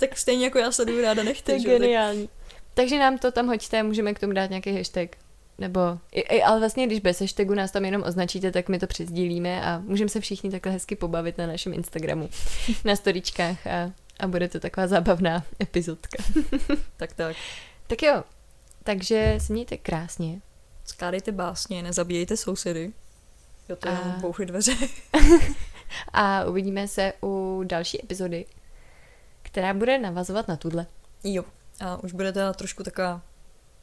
[0.00, 1.74] Tak stejně jako já sleduju ráda To nechty, je že jo?
[1.74, 2.28] Tak geniální.
[2.74, 5.08] Takže nám to tam hoďte, můžeme k tomu dát nějaký hashtag.
[5.58, 5.80] Nebo,
[6.12, 9.62] i, i, ale vlastně když bez hashtagu nás tam jenom označíte, tak my to přezdílíme
[9.62, 12.28] a můžeme se všichni takhle hezky pobavit na našem Instagramu,
[12.84, 16.22] na storičkách a, a bude to taková zábavná epizodka.
[16.96, 17.36] tak tak.
[17.86, 18.24] Tak jo,
[18.84, 20.40] takže se mějte krásně.
[20.84, 22.92] Skládejte básně, nezabíjejte sousedy.
[23.68, 24.72] Jo, to je A- jenom bouchy dveře.
[26.12, 28.44] A uvidíme se u další epizody,
[29.42, 30.86] která bude navazovat na tuhle.
[31.24, 31.44] jo.
[31.80, 33.22] A už bude teda trošku taková...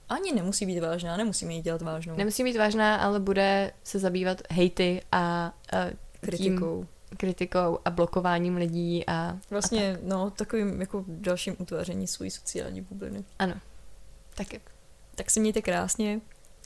[0.09, 2.15] Ani nemusí být vážná, nemusíme ji dělat vážnou.
[2.15, 5.51] Nemusí být vážná, ale bude se zabývat hejty a, a
[6.21, 6.85] Kritikou.
[7.17, 13.23] Kritikou a blokováním lidí a Vlastně, no, takovým jako dalším utváření své sociální bubliny.
[13.39, 13.53] ano.
[14.35, 14.47] Tak.
[15.15, 16.21] Tak si mějte krásně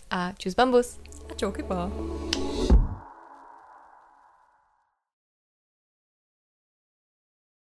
[0.10, 1.00] A čus bambus.
[1.32, 1.92] a čauky pa.